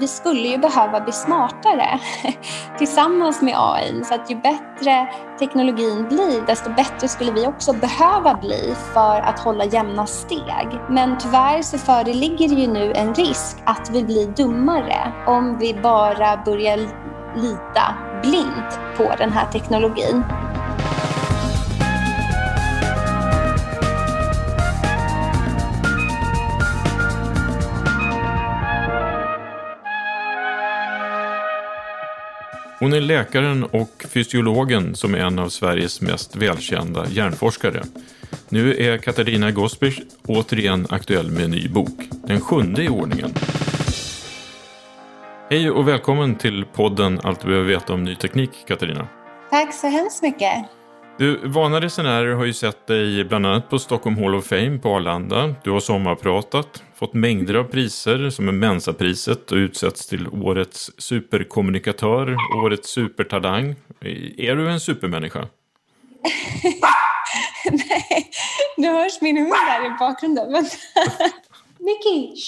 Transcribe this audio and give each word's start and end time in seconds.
Vi 0.00 0.08
skulle 0.08 0.48
ju 0.48 0.58
behöva 0.58 1.00
bli 1.00 1.12
smartare 1.12 2.00
tillsammans 2.78 3.42
med 3.42 3.54
AI. 3.56 4.04
Så 4.04 4.14
att 4.14 4.30
ju 4.30 4.36
bättre 4.36 5.08
teknologin 5.38 6.08
blir, 6.08 6.46
desto 6.46 6.70
bättre 6.70 7.08
skulle 7.08 7.32
vi 7.32 7.46
också 7.46 7.72
behöva 7.72 8.34
bli 8.34 8.74
för 8.94 9.20
att 9.20 9.38
hålla 9.38 9.64
jämna 9.64 10.06
steg. 10.06 10.66
Men 10.88 11.18
tyvärr 11.18 11.62
så 11.62 11.78
föreligger 11.78 12.48
det 12.48 12.54
ju 12.54 12.66
nu 12.66 12.92
en 12.92 13.14
risk 13.14 13.56
att 13.64 13.90
vi 13.92 14.04
blir 14.04 14.26
dummare 14.26 15.12
om 15.26 15.58
vi 15.58 15.74
bara 15.74 16.36
börjar 16.44 16.76
lita 17.36 17.94
blint 18.22 18.80
på 18.96 19.14
den 19.18 19.32
här 19.32 19.46
teknologin. 19.46 20.24
Hon 32.80 32.92
är 32.92 33.00
läkaren 33.00 33.64
och 33.64 34.04
fysiologen 34.08 34.94
som 34.94 35.14
är 35.14 35.18
en 35.18 35.38
av 35.38 35.48
Sveriges 35.48 36.00
mest 36.00 36.36
välkända 36.36 37.06
hjärnforskare. 37.08 37.82
Nu 38.48 38.76
är 38.76 38.98
Katarina 38.98 39.50
Gospic 39.50 40.00
återigen 40.26 40.86
aktuell 40.90 41.30
med 41.30 41.44
en 41.44 41.50
ny 41.50 41.68
bok, 41.68 42.08
den 42.26 42.40
sjunde 42.40 42.84
i 42.84 42.88
ordningen. 42.88 43.34
Hej 45.50 45.70
och 45.70 45.88
välkommen 45.88 46.34
till 46.34 46.64
podden 46.64 47.20
Allt 47.22 47.40
du 47.40 47.48
behöver 47.48 47.68
veta 47.68 47.92
om 47.92 48.04
ny 48.04 48.16
teknik, 48.16 48.50
Katarina. 48.66 49.08
Tack 49.50 49.74
så 49.74 49.86
hemskt 49.86 50.22
mycket. 50.22 50.79
Du, 51.20 51.48
vana 51.48 51.80
resenärer 51.80 52.34
har 52.34 52.44
ju 52.44 52.52
sett 52.52 52.86
dig 52.86 53.24
bland 53.24 53.46
annat 53.46 53.70
på 53.70 53.78
Stockholm 53.78 54.16
Hall 54.16 54.34
of 54.34 54.46
Fame 54.46 54.78
på 54.78 54.88
Arlanda. 54.88 55.54
Du 55.64 55.70
har 55.70 55.80
sommarpratat, 55.80 56.82
fått 56.94 57.14
mängder 57.14 57.54
av 57.54 57.64
priser 57.64 58.30
som 58.30 58.48
är 58.48 58.52
Mensapriset 58.52 59.52
och 59.52 59.56
utsetts 59.56 60.06
till 60.06 60.28
Årets 60.28 60.90
superkommunikatör, 60.98 62.36
Årets 62.64 62.90
supertalang. 62.90 63.74
Är 64.38 64.56
du 64.56 64.70
en 64.70 64.80
supermänniska? 64.80 65.38
Nej, 67.70 68.30
nu 68.76 68.88
hörs 68.88 69.20
min 69.20 69.36
hund 69.36 69.52
där 69.52 69.86
i 69.86 69.90
bakgrunden. 69.98 70.52
Nicky! 71.78 72.34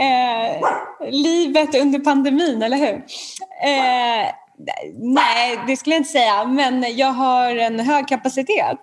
Eh, 0.00 1.10
livet 1.10 1.74
under 1.74 1.98
pandemin, 1.98 2.62
eller 2.62 2.76
hur? 2.76 2.94
Eh, 3.64 4.28
Nej, 4.94 5.58
det 5.66 5.76
skulle 5.76 5.94
jag 5.94 6.00
inte 6.00 6.10
säga. 6.10 6.44
Men 6.44 6.96
jag 6.96 7.12
har 7.12 7.56
en 7.56 7.80
hög 7.80 8.08
kapacitet. 8.08 8.78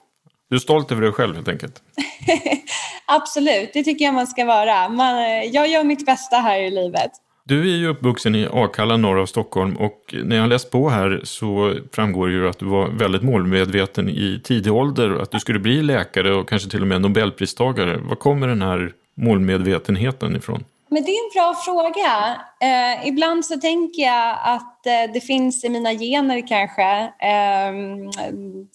Du 0.50 0.56
är 0.56 0.60
stolt 0.60 0.92
över 0.92 1.02
dig 1.02 1.12
själv 1.12 1.36
helt 1.36 1.48
enkelt? 1.48 1.82
Absolut, 3.06 3.70
det 3.74 3.84
tycker 3.84 4.06
jag 4.06 4.14
man 4.14 4.28
ska 4.28 4.46
vara. 4.46 4.90
Man, 4.90 5.16
jag 5.52 5.68
gör 5.68 5.84
mitt 5.84 6.06
bästa 6.06 6.36
här 6.36 6.60
i 6.60 6.70
livet. 6.70 7.12
Du 7.48 7.74
är 7.74 7.78
ju 7.78 7.88
uppvuxen 7.88 8.36
i 8.36 8.48
Akalla 8.52 8.98
norr 8.98 9.20
av 9.20 9.26
Stockholm 9.26 9.78
och 9.78 10.16
när 10.24 10.36
jag 10.36 10.50
läst 10.50 10.72
på 10.72 10.90
här 10.90 11.22
så 11.24 11.76
framgår 11.92 12.28
det 12.28 12.34
ju 12.34 12.50
att 12.50 12.60
du 12.60 12.66
var 12.66 12.90
väldigt 12.90 13.24
målmedveten 13.24 14.10
i 14.10 14.42
tidig 14.44 14.74
ålder 14.74 15.12
och 15.12 15.22
att 15.22 15.32
du 15.32 15.40
skulle 15.40 15.60
bli 15.60 15.84
läkare 15.84 16.34
och 16.34 16.50
kanske 16.50 16.70
till 16.70 16.82
och 16.82 16.88
med 16.88 17.02
nobelpristagare. 17.02 17.98
Var 17.98 18.16
kommer 18.16 18.48
den 18.48 18.62
här 18.62 18.92
målmedvetenheten 19.16 20.36
ifrån? 20.36 20.64
Men 20.90 21.04
det 21.04 21.12
är 21.12 21.26
en 21.26 21.32
bra 21.34 21.56
fråga. 21.66 22.42
Eh, 22.62 23.08
ibland 23.08 23.46
så 23.46 23.58
tänker 23.58 24.02
jag 24.02 24.38
att 24.44 24.86
eh, 24.86 25.14
det 25.14 25.22
finns 25.22 25.64
i 25.64 25.70
mina 25.70 25.94
gener 25.94 26.48
kanske, 26.48 27.14
eh, 27.22 27.74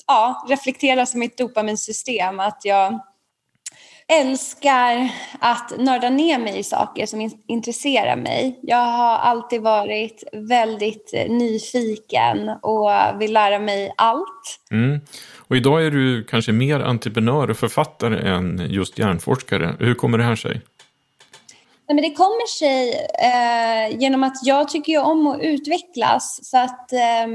ja, 0.07 0.47
reflekteras 0.49 1.15
i 1.15 1.19
mitt 1.19 1.39
dopaminsystem 1.39 2.41
att 2.41 2.61
jag 2.65 3.01
älskar 4.21 5.09
att 5.39 5.73
nörda 5.79 6.11
ner 6.11 6.39
mig 6.39 6.59
i 6.59 6.63
saker 6.63 7.07
som 7.07 7.21
in 7.21 7.31
intresserar 7.47 8.17
mig. 8.17 8.59
Jag 8.63 8.77
har 8.77 9.19
alltid 9.19 9.63
varit 9.63 10.25
väldigt 10.33 11.11
eh, 11.15 11.33
nyfiken 11.33 12.49
och 12.63 12.91
vill 13.21 13.33
lära 13.33 13.59
mig 13.59 13.95
allt. 13.97 14.61
Mm. 14.71 15.01
Och 15.49 15.57
idag 15.57 15.87
är 15.87 15.91
du 15.91 16.25
kanske 16.25 16.53
mer 16.53 16.81
entreprenör 16.81 17.51
och 17.51 17.57
författare 17.57 18.29
än 18.29 18.67
just 18.69 18.99
hjärnforskare. 18.99 19.77
Hur 19.79 19.95
kommer 19.95 20.19
det 20.19 20.25
här 20.25 20.37
sig? 20.37 20.61
Nej, 21.93 22.03
men 22.03 22.11
det 22.11 22.17
kommer 22.17 22.47
sig 22.47 23.07
eh, 23.19 24.01
genom 24.01 24.23
att 24.23 24.47
jag 24.47 24.69
tycker 24.69 24.93
ju 24.93 24.99
om 24.99 25.27
att 25.27 25.41
utvecklas. 25.43 26.41
Så 26.43 26.59
att 26.59 26.93
eh, 26.93 27.27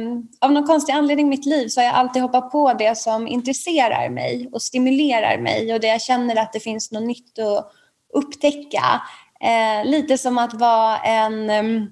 av 0.42 0.52
någon 0.52 0.68
konstig 0.68 0.94
anledning 0.94 1.28
i 1.28 1.30
mitt 1.30 1.46
liv 1.46 1.68
så 1.68 1.80
har 1.80 1.86
jag 1.86 1.96
alltid 1.96 2.22
hoppat 2.22 2.52
på 2.52 2.74
det 2.74 2.98
som 2.98 3.28
intresserar 3.28 4.10
mig 4.10 4.50
och 4.52 4.62
stimulerar 4.62 5.38
mig 5.42 5.74
och 5.74 5.80
det 5.80 5.88
jag 5.88 6.02
känner 6.02 6.36
att 6.36 6.54
det 6.54 6.60
finns 6.60 6.92
något 6.92 7.04
nytt 7.04 7.40
att 7.40 7.72
upptäcka. 8.14 9.02
Eh, 9.42 9.90
lite 9.90 10.18
som 10.18 10.38
att 10.38 10.54
vara 10.54 10.98
en 10.98 11.50
um, 11.50 11.92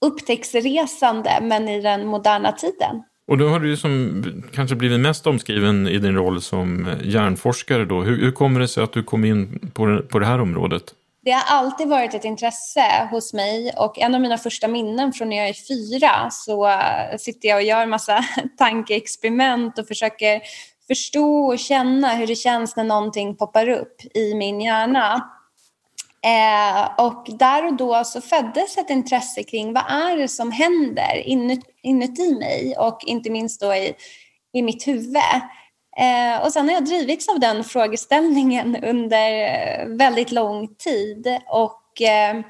upptäcktsresande 0.00 1.38
men 1.42 1.68
i 1.68 1.80
den 1.80 2.06
moderna 2.06 2.52
tiden. 2.52 3.02
Och 3.28 3.38
då 3.38 3.48
har 3.48 3.60
du 3.60 3.76
som 3.76 4.24
kanske 4.54 4.76
blivit 4.76 5.00
mest 5.00 5.26
omskriven 5.26 5.88
i 5.88 5.98
din 5.98 6.14
roll 6.14 6.42
som 6.42 6.88
hjärnforskare 7.04 7.84
då. 7.84 8.02
Hur, 8.02 8.20
hur 8.20 8.32
kommer 8.32 8.60
det 8.60 8.68
sig 8.68 8.84
att 8.84 8.92
du 8.92 9.02
kom 9.02 9.24
in 9.24 9.70
på, 9.74 10.02
på 10.08 10.18
det 10.18 10.26
här 10.26 10.40
området? 10.40 10.94
Det 11.24 11.30
har 11.30 11.42
alltid 11.58 11.88
varit 11.88 12.14
ett 12.14 12.24
intresse 12.24 13.08
hos 13.10 13.32
mig 13.32 13.72
och 13.76 13.98
en 13.98 14.14
av 14.14 14.20
mina 14.20 14.38
första 14.38 14.68
minnen 14.68 15.12
från 15.12 15.28
när 15.28 15.36
jag 15.36 15.48
är 15.48 15.66
fyra 15.68 16.30
så 16.30 16.68
eh, 16.68 17.16
sitter 17.18 17.48
jag 17.48 17.56
och 17.56 17.62
gör 17.62 17.86
massa 17.86 18.24
tankeexperiment 18.58 19.78
och 19.78 19.88
försöker 19.88 20.42
förstå 20.86 21.46
och 21.46 21.58
känna 21.58 22.14
hur 22.14 22.26
det 22.26 22.36
känns 22.36 22.76
när 22.76 22.84
någonting 22.84 23.36
poppar 23.36 23.68
upp 23.68 23.96
i 24.14 24.34
min 24.34 24.60
hjärna. 24.60 25.30
Eh, 26.24 27.04
och 27.04 27.26
där 27.38 27.66
och 27.66 27.76
då 27.76 28.04
så 28.04 28.20
föddes 28.20 28.78
ett 28.78 28.90
intresse 28.90 29.42
kring 29.42 29.72
vad 29.72 29.84
är 29.88 30.16
det 30.16 30.28
som 30.28 30.52
händer 30.52 31.22
inuti 31.82 32.34
mig 32.38 32.74
och 32.78 32.98
inte 33.06 33.30
minst 33.30 33.60
då 33.60 33.74
i, 33.74 33.94
i 34.52 34.62
mitt 34.62 34.86
huvud. 34.86 35.16
Eh, 35.96 36.44
och 36.44 36.52
sen 36.52 36.68
har 36.68 36.74
jag 36.74 36.84
drivits 36.84 37.28
av 37.28 37.40
den 37.40 37.64
frågeställningen 37.64 38.76
under 38.84 39.44
eh, 39.44 39.86
väldigt 39.88 40.32
lång 40.32 40.74
tid 40.74 41.38
och 41.48 42.02
eh, 42.02 42.40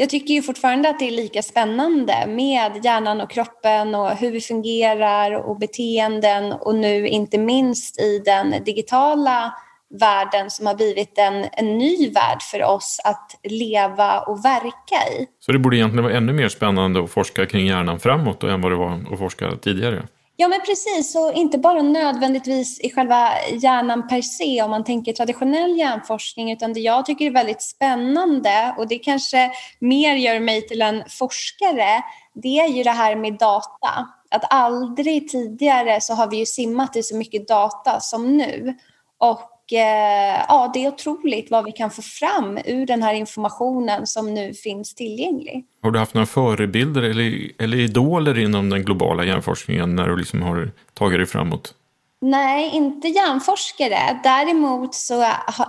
jag 0.00 0.10
tycker 0.10 0.34
ju 0.34 0.42
fortfarande 0.42 0.88
att 0.88 0.98
det 0.98 1.08
är 1.08 1.10
lika 1.10 1.42
spännande 1.42 2.26
med 2.26 2.84
hjärnan 2.84 3.20
och 3.20 3.30
kroppen 3.30 3.94
och 3.94 4.10
hur 4.10 4.30
vi 4.30 4.40
fungerar 4.40 5.32
och 5.32 5.58
beteenden 5.58 6.52
och 6.52 6.74
nu 6.74 7.08
inte 7.08 7.38
minst 7.38 8.00
i 8.00 8.18
den 8.18 8.64
digitala 8.64 9.54
världen 10.00 10.50
som 10.50 10.66
har 10.66 10.74
blivit 10.74 11.18
en, 11.18 11.46
en 11.52 11.78
ny 11.78 12.10
värld 12.10 12.42
för 12.42 12.64
oss 12.64 13.00
att 13.04 13.50
leva 13.50 14.20
och 14.20 14.44
verka 14.44 14.96
i. 15.18 15.26
Så 15.40 15.52
det 15.52 15.58
borde 15.58 15.76
egentligen 15.76 16.04
vara 16.04 16.16
ännu 16.16 16.32
mer 16.32 16.48
spännande 16.48 17.04
att 17.04 17.10
forska 17.10 17.46
kring 17.46 17.66
hjärnan 17.66 18.00
framåt 18.00 18.42
än 18.42 18.60
vad 18.60 18.72
det 18.72 18.76
var 18.76 19.04
att 19.12 19.18
forska 19.18 19.56
tidigare? 19.56 20.02
Ja, 20.40 20.48
men 20.48 20.60
precis. 20.60 21.16
Och 21.16 21.32
inte 21.32 21.58
bara 21.58 21.82
nödvändigtvis 21.82 22.80
i 22.80 22.90
själva 22.90 23.30
hjärnan 23.52 24.08
per 24.08 24.22
se 24.22 24.62
om 24.62 24.70
man 24.70 24.84
tänker 24.84 25.12
traditionell 25.12 25.78
hjärnforskning, 25.78 26.52
utan 26.52 26.72
det 26.72 26.80
jag 26.80 27.06
tycker 27.06 27.26
är 27.26 27.30
väldigt 27.30 27.62
spännande 27.62 28.74
och 28.78 28.88
det 28.88 28.98
kanske 28.98 29.50
mer 29.78 30.14
gör 30.14 30.40
mig 30.40 30.66
till 30.68 30.82
en 30.82 31.02
forskare, 31.08 32.02
det 32.34 32.58
är 32.58 32.68
ju 32.68 32.82
det 32.82 32.90
här 32.90 33.16
med 33.16 33.38
data. 33.38 34.08
Att 34.30 34.52
aldrig 34.52 35.28
tidigare 35.28 36.00
så 36.00 36.14
har 36.14 36.30
vi 36.30 36.36
ju 36.36 36.46
simmat 36.46 36.96
i 36.96 37.02
så 37.02 37.16
mycket 37.16 37.48
data 37.48 38.00
som 38.00 38.36
nu. 38.36 38.74
Och 39.18 39.40
ja, 39.72 40.70
det 40.74 40.84
är 40.84 40.88
otroligt 40.88 41.50
vad 41.50 41.64
vi 41.64 41.72
kan 41.72 41.90
få 41.90 42.02
fram 42.02 42.58
ur 42.64 42.86
den 42.86 43.02
här 43.02 43.14
informationen 43.14 44.06
som 44.06 44.34
nu 44.34 44.54
finns 44.54 44.94
tillgänglig. 44.94 45.64
Har 45.82 45.90
du 45.90 45.98
haft 45.98 46.14
några 46.14 46.26
förebilder 46.26 47.02
eller, 47.02 47.50
eller 47.62 47.76
idoler 47.78 48.38
inom 48.38 48.70
den 48.70 48.84
globala 48.84 49.24
hjärnforskningen 49.24 49.96
när 49.96 50.08
du 50.08 50.16
liksom 50.16 50.42
har 50.42 50.70
tagit 50.94 51.18
dig 51.18 51.26
framåt? 51.26 51.74
Nej, 52.20 52.70
inte 52.74 53.08
hjärnforskare. 53.08 54.20
Däremot 54.22 54.94
så 54.94 55.22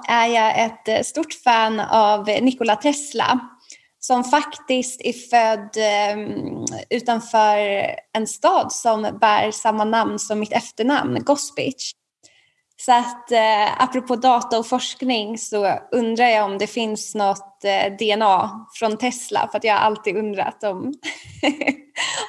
är 0.07 0.27
jag 0.27 0.65
ett 0.65 0.87
eh, 0.87 1.01
stort 1.01 1.33
fan 1.33 1.79
av 1.79 2.25
Nikola 2.25 2.75
Tesla 2.75 3.39
som 3.99 4.23
faktiskt 4.23 5.01
är 5.01 5.13
född 5.13 5.69
ehm, 5.77 6.65
utanför 6.89 7.85
en 8.13 8.27
stad 8.27 8.71
som 8.71 9.17
bär 9.21 9.51
samma 9.51 9.83
namn 9.83 10.19
som 10.19 10.39
mitt 10.39 10.53
efternamn, 10.53 11.23
Gospic. 11.23 11.91
Så 12.81 12.91
att 12.91 13.31
eh, 13.31 13.83
apropå 13.83 14.15
data 14.15 14.59
och 14.59 14.67
forskning 14.67 15.37
så 15.37 15.79
undrar 15.91 16.27
jag 16.27 16.45
om 16.45 16.57
det 16.57 16.67
finns 16.67 17.15
något 17.15 17.63
eh, 17.63 17.93
DNA 17.97 18.65
från 18.73 18.97
Tesla 18.97 19.47
för 19.51 19.57
att 19.57 19.63
jag 19.63 19.73
har 19.73 19.79
alltid 19.79 20.17
undrat 20.17 20.63
om, 20.63 20.77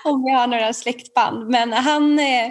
om 0.04 0.24
jag 0.26 0.38
har 0.38 0.46
några 0.46 0.72
släktband. 0.72 1.50
Men 1.50 1.72
han 1.72 2.18
eh, 2.18 2.46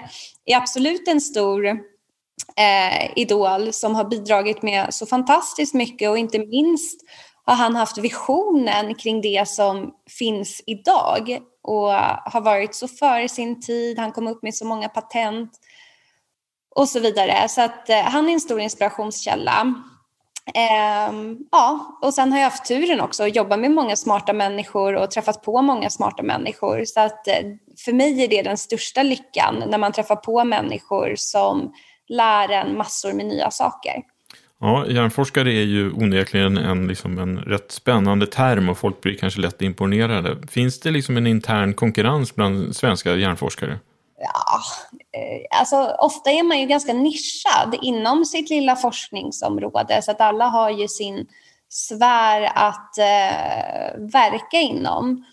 är 0.45 0.57
absolut 0.57 1.07
en 1.07 1.21
stor 1.21 1.65
eh, 1.67 3.11
idol 3.15 3.73
som 3.73 3.95
har 3.95 4.03
bidragit 4.03 4.61
med 4.61 4.93
så 4.93 5.05
fantastiskt 5.05 5.73
mycket 5.73 6.09
och 6.09 6.17
inte 6.17 6.39
minst 6.39 7.01
har 7.45 7.55
han 7.55 7.75
haft 7.75 7.97
visionen 7.97 8.95
kring 8.95 9.21
det 9.21 9.47
som 9.47 9.91
finns 10.19 10.63
idag 10.65 11.39
och 11.63 11.91
har 12.25 12.41
varit 12.41 12.75
så 12.75 12.87
före 12.87 13.29
sin 13.29 13.61
tid. 13.61 13.99
Han 13.99 14.11
kom 14.11 14.27
upp 14.27 14.43
med 14.43 14.55
så 14.55 14.65
många 14.65 14.89
patent 14.89 15.51
och 16.79 16.89
så 16.89 16.99
vidare. 16.99 17.49
Så 17.49 17.61
att 17.61 17.89
eh, 17.89 18.01
han 18.01 18.29
är 18.29 18.33
en 18.33 18.39
stor 18.39 18.59
inspirationskälla. 18.59 19.73
Eh, 20.55 21.13
ja, 21.51 21.99
och 22.01 22.13
sen 22.13 22.31
har 22.31 22.39
jag 22.39 22.45
haft 22.45 22.65
turen 22.65 23.01
också 23.01 23.23
att 23.23 23.35
jobba 23.35 23.57
med 23.57 23.71
många 23.71 23.95
smarta 23.95 24.33
människor 24.33 24.95
och 24.95 25.11
träffat 25.11 25.43
på 25.43 25.61
många 25.61 25.89
smarta 25.89 26.23
människor. 26.23 26.85
Så 26.85 26.99
att 26.99 27.27
eh, 27.27 27.33
för 27.85 27.93
mig 27.93 28.23
är 28.23 28.27
det 28.27 28.41
den 28.41 28.57
största 28.57 29.03
lyckan 29.03 29.63
när 29.67 29.77
man 29.77 29.91
träffar 29.91 30.15
på 30.15 30.43
människor 30.43 31.13
som 31.17 31.73
lär 32.07 32.49
en 32.49 32.77
massor 32.77 33.13
med 33.13 33.25
nya 33.25 33.51
saker. 33.51 33.93
Ja, 34.61 34.87
hjärnforskare 34.87 35.53
är 35.53 35.65
ju 35.65 35.91
onekligen 35.91 36.57
en, 36.57 36.87
liksom 36.87 37.17
en 37.17 37.39
rätt 37.39 37.71
spännande 37.71 38.27
term 38.27 38.69
och 38.69 38.77
folk 38.77 39.01
blir 39.01 39.17
kanske 39.17 39.41
lätt 39.41 39.61
imponerade. 39.61 40.37
Finns 40.47 40.79
det 40.79 40.91
liksom 40.91 41.17
en 41.17 41.27
intern 41.27 41.73
konkurrens 41.73 42.35
bland 42.35 42.75
svenska 42.75 43.15
hjärnforskare? 43.15 43.79
Ja, 44.21 44.61
eh, 45.19 45.59
alltså 45.59 45.95
ofta 45.99 46.31
är 46.31 46.43
man 46.43 46.59
ju 46.59 46.65
ganska 46.65 46.93
nischad 46.93 47.75
inom 47.81 48.25
sitt 48.25 48.49
lilla 48.49 48.75
forskningsområde 48.75 50.01
så 50.01 50.11
att 50.11 50.21
alla 50.21 50.45
har 50.45 50.69
ju 50.69 50.87
sin 50.87 51.27
sfär 51.69 52.51
att 52.55 52.97
eh, 52.97 53.99
verka 54.11 54.57
inom. 54.57 55.25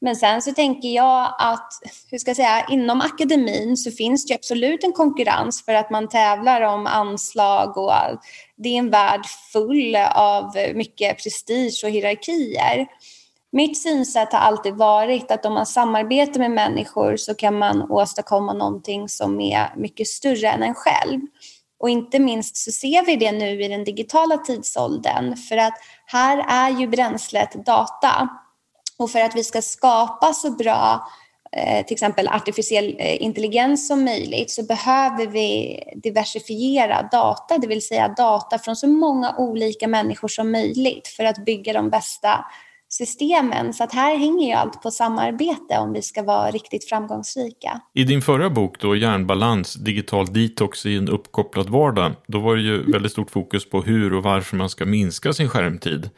Men 0.00 0.16
sen 0.16 0.42
så 0.42 0.52
tänker 0.52 0.88
jag 0.88 1.34
att, 1.38 1.72
hur 2.10 2.18
ska 2.18 2.30
jag 2.30 2.36
säga, 2.36 2.66
inom 2.70 3.00
akademin 3.00 3.76
så 3.76 3.90
finns 3.90 4.26
det 4.26 4.34
absolut 4.34 4.84
en 4.84 4.92
konkurrens 4.92 5.64
för 5.64 5.74
att 5.74 5.90
man 5.90 6.08
tävlar 6.08 6.60
om 6.60 6.86
anslag 6.86 7.76
och 7.78 7.92
det 8.56 8.68
är 8.68 8.78
en 8.78 8.90
värld 8.90 9.26
full 9.52 9.96
av 10.14 10.52
mycket 10.74 11.22
prestige 11.22 11.80
och 11.84 11.90
hierarkier. 11.90 12.86
Mitt 13.54 13.82
synsätt 13.82 14.32
har 14.32 14.40
alltid 14.40 14.74
varit 14.74 15.30
att 15.30 15.46
om 15.46 15.54
man 15.54 15.66
samarbetar 15.66 16.40
med 16.40 16.50
människor 16.50 17.16
så 17.16 17.34
kan 17.34 17.58
man 17.58 17.90
åstadkomma 17.90 18.52
någonting 18.52 19.08
som 19.08 19.40
är 19.40 19.72
mycket 19.76 20.08
större 20.08 20.48
än 20.48 20.62
en 20.62 20.74
själv. 20.74 21.20
Och 21.78 21.90
inte 21.90 22.18
minst 22.18 22.56
så 22.56 22.72
ser 22.72 23.06
vi 23.06 23.16
det 23.16 23.32
nu 23.32 23.62
i 23.62 23.68
den 23.68 23.84
digitala 23.84 24.38
tidsåldern 24.38 25.36
för 25.36 25.56
att 25.56 25.74
här 26.06 26.44
är 26.48 26.80
ju 26.80 26.86
bränslet 26.86 27.66
data. 27.66 28.28
Och 28.98 29.10
för 29.10 29.20
att 29.20 29.36
vi 29.36 29.44
ska 29.44 29.62
skapa 29.62 30.32
så 30.32 30.50
bra 30.50 31.08
eh, 31.52 31.86
till 31.86 31.94
exempel 31.94 32.28
artificiell 32.28 32.96
eh, 32.98 33.22
intelligens 33.22 33.88
som 33.88 34.04
möjligt 34.04 34.50
så 34.50 34.62
behöver 34.62 35.26
vi 35.26 35.80
diversifiera 35.96 37.08
data, 37.12 37.58
det 37.58 37.66
vill 37.66 37.86
säga 37.86 38.08
data 38.08 38.58
från 38.58 38.76
så 38.76 38.88
många 38.88 39.34
olika 39.38 39.88
människor 39.88 40.28
som 40.28 40.52
möjligt 40.52 41.08
för 41.08 41.24
att 41.24 41.44
bygga 41.44 41.72
de 41.72 41.90
bästa 41.90 42.44
systemen. 42.96 43.72
Så 43.72 43.84
att 43.84 43.92
här 43.92 44.16
hänger 44.16 44.46
ju 44.46 44.52
allt 44.52 44.82
på 44.82 44.90
samarbete 44.90 45.78
om 45.78 45.92
vi 45.92 46.02
ska 46.02 46.22
vara 46.22 46.50
riktigt 46.50 46.88
framgångsrika. 46.88 47.80
I 47.94 48.04
din 48.04 48.22
förra 48.22 48.50
bok 48.50 48.80
då, 48.80 48.96
Hjärnbalans, 48.96 49.74
digital 49.74 50.32
detox 50.32 50.86
i 50.86 50.96
en 50.96 51.08
uppkopplad 51.08 51.70
vardag, 51.70 52.12
då 52.26 52.38
var 52.38 52.56
det 52.56 52.62
ju 52.62 52.74
mm. 52.74 52.92
väldigt 52.92 53.12
stort 53.12 53.30
fokus 53.30 53.70
på 53.70 53.82
hur 53.82 54.14
och 54.14 54.22
varför 54.22 54.56
man 54.56 54.70
ska 54.70 54.84
minska 54.84 55.32
sin 55.32 55.48
skärmtid. 55.48 56.10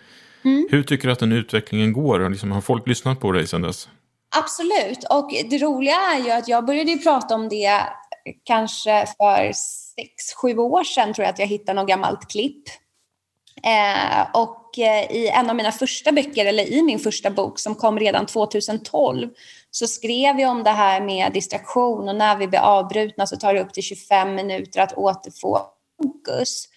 Mm. 0.45 0.69
Hur 0.71 0.83
tycker 0.83 1.09
du 1.09 1.13
att 1.13 1.19
den 1.19 1.33
utvecklingen 1.33 1.93
går? 1.93 2.31
Liksom, 2.31 2.53
har 2.53 2.61
folk 2.61 2.89
lyssnat 2.89 3.21
på 3.21 3.33
dig 3.33 3.47
sedan 3.47 3.63
dess? 3.63 3.89
Absolut, 4.37 5.05
och 5.11 5.31
det 5.51 5.59
roliga 5.59 5.97
är 6.15 6.25
ju 6.25 6.31
att 6.31 6.49
jag 6.49 6.67
började 6.67 6.97
prata 6.97 7.35
om 7.35 7.49
det 7.49 7.83
kanske 8.45 9.07
för 9.07 9.53
sex, 9.53 10.35
sju 10.43 10.57
år 10.57 10.85
sedan 10.85 11.15
tror 11.15 11.25
jag 11.25 11.33
att 11.33 11.39
jag 11.39 11.47
hittade 11.47 11.81
något 11.81 11.89
gammalt 11.89 12.31
klipp. 12.31 12.63
Eh, 13.63 14.27
och 14.35 14.66
Eh, 14.79 15.13
i 15.17 15.29
en 15.29 15.51
av 15.51 15.57
mina 15.57 15.73
första 15.73 16.13
böcker, 16.13 16.47
eller 16.47 16.73
i 16.73 16.83
min 16.83 16.99
första 16.99 17.31
bok 17.31 17.59
som 17.59 17.75
kom 17.75 17.99
redan 17.99 18.27
2012, 18.27 19.29
så 19.71 19.87
skrev 19.87 20.41
jag 20.41 20.51
om 20.51 20.63
det 20.63 20.71
här 20.71 21.01
med 21.01 21.33
distraktion 21.33 22.09
och 22.09 22.17
när 22.17 22.37
vi 22.37 22.49
blir 22.49 22.61
avbrutna 22.61 23.27
så 23.27 23.37
tar 23.37 23.55
det 23.55 23.61
upp 23.61 23.73
till 23.73 23.83
25 23.83 24.35
minuter 24.35 24.81
att 24.81 24.93
återfå 24.93 25.61
fokus. 26.03 26.69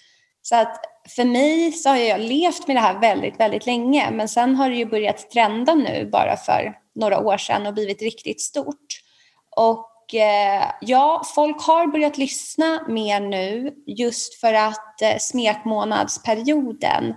Så 0.41 0.55
att 0.55 0.79
för 1.15 1.25
mig 1.25 1.71
så 1.71 1.89
har 1.89 1.97
jag 1.97 2.21
levt 2.21 2.67
med 2.67 2.75
det 2.75 2.79
här 2.79 2.99
väldigt, 2.99 3.39
väldigt 3.39 3.65
länge, 3.65 4.11
men 4.11 4.27
sen 4.29 4.55
har 4.55 4.69
det 4.69 4.75
ju 4.75 4.85
börjat 4.85 5.29
trenda 5.31 5.75
nu 5.75 6.09
bara 6.11 6.37
för 6.37 6.73
några 6.95 7.19
år 7.19 7.37
sedan 7.37 7.67
och 7.67 7.73
blivit 7.73 8.01
riktigt 8.01 8.41
stort. 8.41 9.01
Och 9.55 10.15
eh, 10.15 10.63
ja, 10.81 11.23
folk 11.35 11.61
har 11.61 11.87
börjat 11.87 12.17
lyssna 12.17 12.85
mer 12.87 13.19
nu 13.19 13.73
just 13.85 14.39
för 14.39 14.53
att 14.53 15.01
eh, 15.01 15.18
smekmånadsperioden 15.19 17.13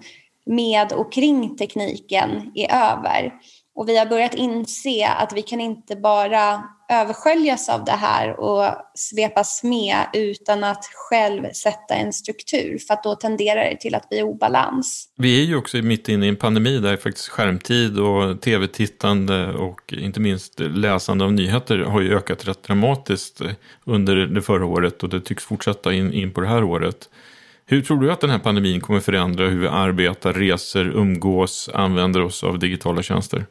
med 0.46 0.92
och 0.92 1.12
kring 1.12 1.56
tekniken 1.56 2.52
är 2.54 2.72
över. 2.74 3.32
Och 3.74 3.88
vi 3.88 3.98
har 3.98 4.06
börjat 4.06 4.34
inse 4.34 5.08
att 5.08 5.32
vi 5.32 5.42
kan 5.42 5.60
inte 5.60 5.96
bara 5.96 6.62
översköljas 6.92 7.68
av 7.68 7.84
det 7.84 7.92
här 7.92 8.40
och 8.40 8.74
svepas 8.94 9.62
med 9.62 9.96
utan 10.12 10.64
att 10.64 10.84
själv 10.94 11.52
sätta 11.52 11.94
en 11.94 12.12
struktur 12.12 12.78
för 12.86 12.94
att 12.94 13.02
då 13.02 13.14
tenderar 13.14 13.64
det 13.64 13.76
till 13.76 13.94
att 13.94 14.08
bli 14.08 14.22
obalans. 14.22 15.08
Vi 15.16 15.42
är 15.42 15.46
ju 15.46 15.56
också 15.56 15.76
mitt 15.76 16.08
inne 16.08 16.26
i 16.26 16.28
en 16.28 16.36
pandemi 16.36 16.78
där 16.78 16.96
faktiskt 16.96 17.28
skärmtid 17.28 17.98
och 17.98 18.40
tv-tittande 18.40 19.52
och 19.54 19.92
inte 19.92 20.20
minst 20.20 20.60
läsande 20.60 21.24
av 21.24 21.32
nyheter 21.32 21.78
har 21.78 22.00
ju 22.00 22.16
ökat 22.16 22.48
rätt 22.48 22.62
dramatiskt 22.62 23.40
under 23.84 24.16
det 24.16 24.42
förra 24.42 24.66
året 24.66 25.02
och 25.02 25.08
det 25.08 25.20
tycks 25.20 25.44
fortsätta 25.44 25.92
in, 25.92 26.12
in 26.12 26.32
på 26.32 26.40
det 26.40 26.48
här 26.48 26.64
året. 26.64 27.08
Hur 27.72 27.82
tror 27.82 28.00
du 28.00 28.12
att 28.12 28.20
den 28.20 28.30
här 28.30 28.38
pandemin 28.38 28.80
kommer 28.80 29.00
förändra 29.00 29.48
hur 29.48 29.60
vi 29.60 29.68
arbetar, 29.68 30.32
reser, 30.32 30.84
umgås, 30.84 31.70
använder 31.74 32.22
oss 32.22 32.44
av 32.44 32.58
digitala 32.58 33.02
tjänster? 33.02 33.46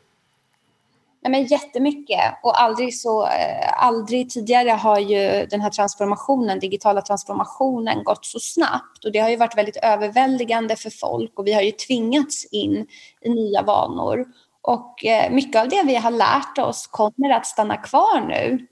Nej, 1.24 1.32
men 1.32 1.46
jättemycket. 1.46 2.20
Och 2.44 2.62
aldrig, 2.62 2.96
så, 2.96 3.26
eh, 3.26 3.84
aldrig 3.84 4.30
tidigare 4.30 4.70
har 4.70 5.00
ju 5.00 5.46
den 5.46 5.62
här 5.62 5.70
transformationen, 5.70 6.60
digitala 6.60 7.02
transformationen 7.02 8.04
gått 8.04 8.26
så 8.26 8.40
snabbt. 8.40 9.06
Och 9.06 9.12
det 9.12 9.20
har 9.20 9.30
ju 9.30 9.36
varit 9.36 9.58
väldigt 9.58 9.78
överväldigande 9.78 10.76
för 10.76 10.90
folk 10.90 11.40
och 11.40 11.48
vi 11.48 11.54
har 11.54 11.62
ju 11.62 11.72
tvingats 11.72 12.46
in 12.52 12.88
i 13.22 13.30
nya 13.30 13.62
vanor. 13.62 14.26
Och 14.62 15.06
eh, 15.06 15.32
mycket 15.32 15.62
av 15.62 15.70
det 15.70 15.84
vi 15.86 15.96
har 15.96 16.12
lärt 16.12 16.58
oss 16.58 16.88
kommer 16.88 17.30
att 17.30 17.46
stanna 17.46 17.78
kvar 17.78 18.28
nu 18.28 18.68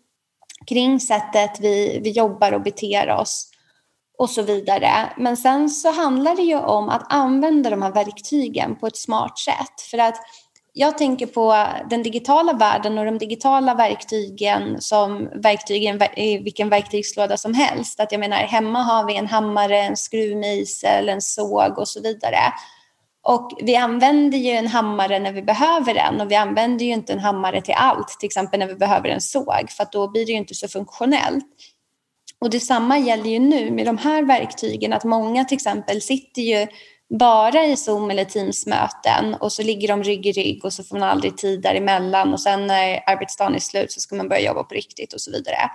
kring 0.68 1.00
sättet 1.00 1.60
vi, 1.60 2.00
vi 2.04 2.12
jobbar 2.12 2.52
och 2.52 2.62
beter 2.62 3.10
oss 3.10 3.49
och 4.20 4.30
så 4.30 4.42
vidare. 4.42 5.14
Men 5.18 5.38
sen 5.38 5.70
så 5.70 5.92
handlar 5.92 6.36
det 6.36 6.42
ju 6.42 6.58
om 6.58 6.90
att 6.90 7.14
använda 7.14 7.70
de 7.70 7.82
här 7.82 7.92
verktygen 7.92 8.76
på 8.76 8.88
ett 8.88 8.98
smart 8.98 9.40
sätt. 9.40 9.82
För 9.92 9.98
att 9.98 10.16
jag 10.74 10.98
tänker 10.98 11.26
på 11.26 11.68
den 11.90 12.04
digitala 12.04 12.54
världen 12.54 12.98
och 12.98 13.06
de 13.06 13.18
digitala 13.18 13.76
verktygen 13.76 14.82
som 14.82 15.30
verktygen 15.36 16.02
i 16.16 16.38
vilken 16.38 16.70
verktygslåda 16.70 17.38
som 17.38 17.54
helst. 17.54 18.00
Att 18.00 18.12
jag 18.12 18.20
menar, 18.20 18.38
hemma 18.38 18.84
har 18.84 19.08
vi 19.08 19.16
en 19.16 19.28
hammare, 19.28 19.80
en 19.80 19.98
skruvmejsel, 19.98 21.10
en 21.10 21.22
såg 21.22 21.78
och 21.78 21.88
så 21.88 22.02
vidare. 22.02 22.54
Och 23.24 23.52
vi 23.62 23.76
använder 23.76 24.38
ju 24.38 24.52
en 24.52 24.68
hammare 24.68 25.20
när 25.20 25.32
vi 25.32 25.42
behöver 25.42 25.94
den 25.94 26.22
och 26.22 26.32
vi 26.32 26.36
använder 26.36 26.86
ju 26.86 26.92
inte 26.92 27.14
en 27.14 27.20
hammare 27.20 27.62
till 27.62 27.76
allt, 27.78 28.08
till 28.20 28.28
exempel 28.28 28.60
när 28.60 28.68
vi 28.68 28.76
behöver 28.76 29.10
en 29.10 29.22
såg, 29.22 29.70
för 29.70 29.88
då 29.92 30.12
blir 30.12 30.26
det 30.26 30.32
ju 30.32 30.38
inte 30.38 30.56
så 30.56 30.68
funktionellt. 30.68 31.46
Och 32.42 32.50
detsamma 32.50 32.98
gäller 32.98 33.30
ju 33.30 33.40
nu 33.40 33.72
med 33.72 33.86
de 33.86 33.98
här 33.98 34.24
verktygen, 34.24 34.94
att 34.94 35.04
många 35.04 35.46
till 35.46 35.56
exempel 35.56 36.02
sitter 36.02 36.42
ju 36.42 36.68
bara 37.20 37.66
i 37.66 37.78
Zoom 37.78 38.12
eller 38.12 38.26
Teams-möten 38.26 39.34
och 39.34 39.52
så 39.52 39.64
ligger 39.64 39.88
de 39.88 40.04
rygg 40.04 40.26
i 40.26 40.32
rygg 40.32 40.66
och 40.66 40.74
så 40.74 40.84
får 40.84 41.00
man 41.00 41.10
aldrig 41.10 41.38
tid 41.38 41.62
däremellan 41.62 42.34
och 42.34 42.42
sen 42.42 42.68
när 42.68 43.04
arbetsdagen 43.10 43.56
är 43.56 43.60
slut 43.60 43.92
så 43.92 44.00
ska 44.00 44.16
man 44.16 44.30
börja 44.30 44.42
jobba 44.42 44.64
på 44.64 44.76
riktigt 44.76 45.14
och 45.14 45.22
så 45.22 45.32
vidare. 45.32 45.72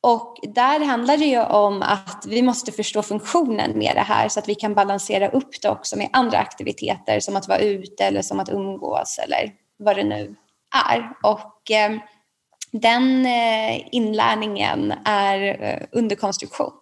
Och 0.00 0.36
där 0.42 0.80
handlar 0.80 1.16
det 1.16 1.24
ju 1.24 1.42
om 1.42 1.82
att 1.82 2.24
vi 2.28 2.42
måste 2.42 2.72
förstå 2.72 3.02
funktionen 3.02 3.78
med 3.78 3.92
det 3.94 4.00
här 4.00 4.28
så 4.28 4.40
att 4.40 4.48
vi 4.48 4.54
kan 4.54 4.74
balansera 4.74 5.28
upp 5.28 5.62
det 5.62 5.68
också 5.68 5.96
med 5.96 6.08
andra 6.12 6.38
aktiviteter 6.38 7.20
som 7.20 7.36
att 7.36 7.48
vara 7.48 7.58
ute 7.58 8.04
eller 8.04 8.22
som 8.22 8.40
att 8.40 8.48
umgås 8.48 9.18
eller 9.24 9.52
vad 9.78 9.96
det 9.96 10.04
nu 10.04 10.36
är. 10.90 11.12
Och 11.22 11.70
eh, 11.70 11.98
den 12.70 13.26
eh, 13.26 13.94
inlärningen 13.94 14.94
är 15.04 15.64
eh, 15.64 15.86
under 15.92 16.16
konstruktion. 16.16 16.72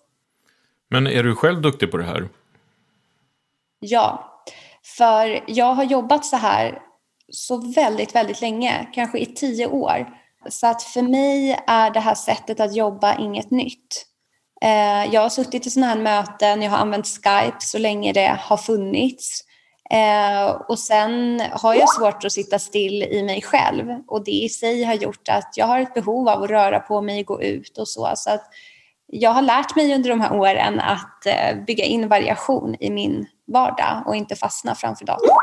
Men 0.90 1.06
är 1.06 1.22
du 1.22 1.34
själv 1.34 1.62
duktig 1.62 1.90
på 1.90 1.96
det 1.96 2.04
här? 2.04 2.28
Ja, 3.80 4.30
för 4.96 5.44
jag 5.46 5.74
har 5.74 5.84
jobbat 5.84 6.24
så 6.24 6.36
här 6.36 6.78
så 7.28 7.72
väldigt, 7.72 8.14
väldigt 8.14 8.40
länge, 8.40 8.88
kanske 8.92 9.18
i 9.18 9.26
tio 9.26 9.66
år. 9.66 10.08
Så 10.48 10.66
att 10.66 10.82
för 10.82 11.02
mig 11.02 11.64
är 11.66 11.90
det 11.90 12.00
här 12.00 12.14
sättet 12.14 12.60
att 12.60 12.76
jobba 12.76 13.18
inget 13.18 13.50
nytt. 13.50 14.06
Eh, 14.62 15.14
jag 15.14 15.20
har 15.20 15.28
suttit 15.28 15.66
i 15.66 15.70
sådana 15.70 15.94
här 15.94 16.00
möten, 16.00 16.62
jag 16.62 16.70
har 16.70 16.78
använt 16.78 17.06
Skype 17.06 17.56
så 17.58 17.78
länge 17.78 18.12
det 18.12 18.38
har 18.40 18.56
funnits. 18.56 19.44
Eh, 19.90 20.50
och 20.68 20.78
sen 20.78 21.42
har 21.52 21.74
jag 21.74 21.88
svårt 21.88 22.24
att 22.24 22.32
sitta 22.32 22.58
still 22.58 23.02
i 23.02 23.22
mig 23.22 23.42
själv 23.42 23.86
och 24.06 24.24
det 24.24 24.30
i 24.30 24.48
sig 24.48 24.84
har 24.84 24.94
gjort 24.94 25.28
att 25.28 25.52
jag 25.56 25.66
har 25.66 25.80
ett 25.80 25.94
behov 25.94 26.28
av 26.28 26.42
att 26.42 26.50
röra 26.50 26.80
på 26.80 27.00
mig, 27.00 27.22
gå 27.22 27.42
ut 27.42 27.78
och 27.78 27.88
så. 27.88 28.12
så 28.16 28.30
att 28.30 28.44
jag 29.06 29.30
har 29.30 29.42
lärt 29.42 29.76
mig 29.76 29.94
under 29.94 30.10
de 30.10 30.20
här 30.20 30.32
åren 30.32 30.80
att 30.80 31.26
eh, 31.26 31.64
bygga 31.66 31.84
in 31.84 32.08
variation 32.08 32.76
i 32.80 32.90
min 32.90 33.26
vardag 33.46 34.02
och 34.06 34.16
inte 34.16 34.36
fastna 34.36 34.74
framför 34.74 35.04
datorn. 35.04 35.36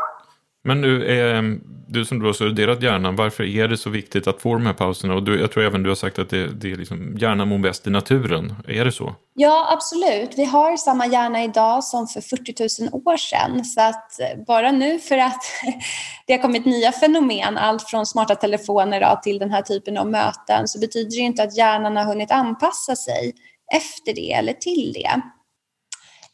Men 0.63 0.81
nu, 0.81 1.05
eh, 1.05 1.43
du 1.87 2.05
som 2.05 2.19
du 2.19 2.25
har 2.25 2.33
studerat 2.33 2.83
hjärnan, 2.83 3.15
varför 3.15 3.43
är 3.43 3.67
det 3.67 3.77
så 3.77 3.89
viktigt 3.89 4.27
att 4.27 4.41
få 4.41 4.53
de 4.53 4.65
här 4.65 4.73
pauserna? 4.73 5.13
Och 5.13 5.23
du, 5.23 5.39
jag 5.39 5.51
tror 5.51 5.63
även 5.63 5.83
du 5.83 5.89
har 5.89 5.95
sagt 5.95 6.19
att 6.19 6.29
det, 6.29 6.47
det 6.47 6.71
är 6.71 6.75
liksom, 6.75 7.17
hjärnan 7.17 7.47
mår 7.47 7.57
bäst 7.57 7.87
i 7.87 7.89
naturen. 7.89 8.55
Är 8.67 8.85
det 8.85 8.91
så? 8.91 9.15
Ja, 9.33 9.67
absolut. 9.73 10.31
Vi 10.37 10.45
har 10.45 10.77
samma 10.77 11.07
hjärna 11.07 11.43
idag 11.43 11.83
som 11.83 12.07
för 12.07 12.21
40 12.21 12.83
000 12.91 13.03
år 13.05 13.17
sedan. 13.17 13.65
Så 13.65 13.81
att 13.81 14.19
eh, 14.19 14.45
bara 14.47 14.71
nu 14.71 14.99
för 14.99 15.17
att 15.17 15.43
det 16.27 16.33
har 16.33 16.39
kommit 16.39 16.65
nya 16.65 16.91
fenomen, 16.91 17.57
allt 17.57 17.89
från 17.89 18.05
smarta 18.05 18.35
telefoner 18.35 19.15
till 19.15 19.39
den 19.39 19.51
här 19.51 19.61
typen 19.61 19.97
av 19.97 20.07
möten, 20.07 20.67
så 20.67 20.79
betyder 20.79 21.15
det 21.15 21.21
inte 21.21 21.43
att 21.43 21.57
hjärnan 21.57 21.97
har 21.97 22.05
hunnit 22.05 22.31
anpassa 22.31 22.95
sig 22.95 23.33
efter 23.73 24.13
det 24.13 24.33
eller 24.33 24.53
till 24.53 24.93
det. 24.93 25.21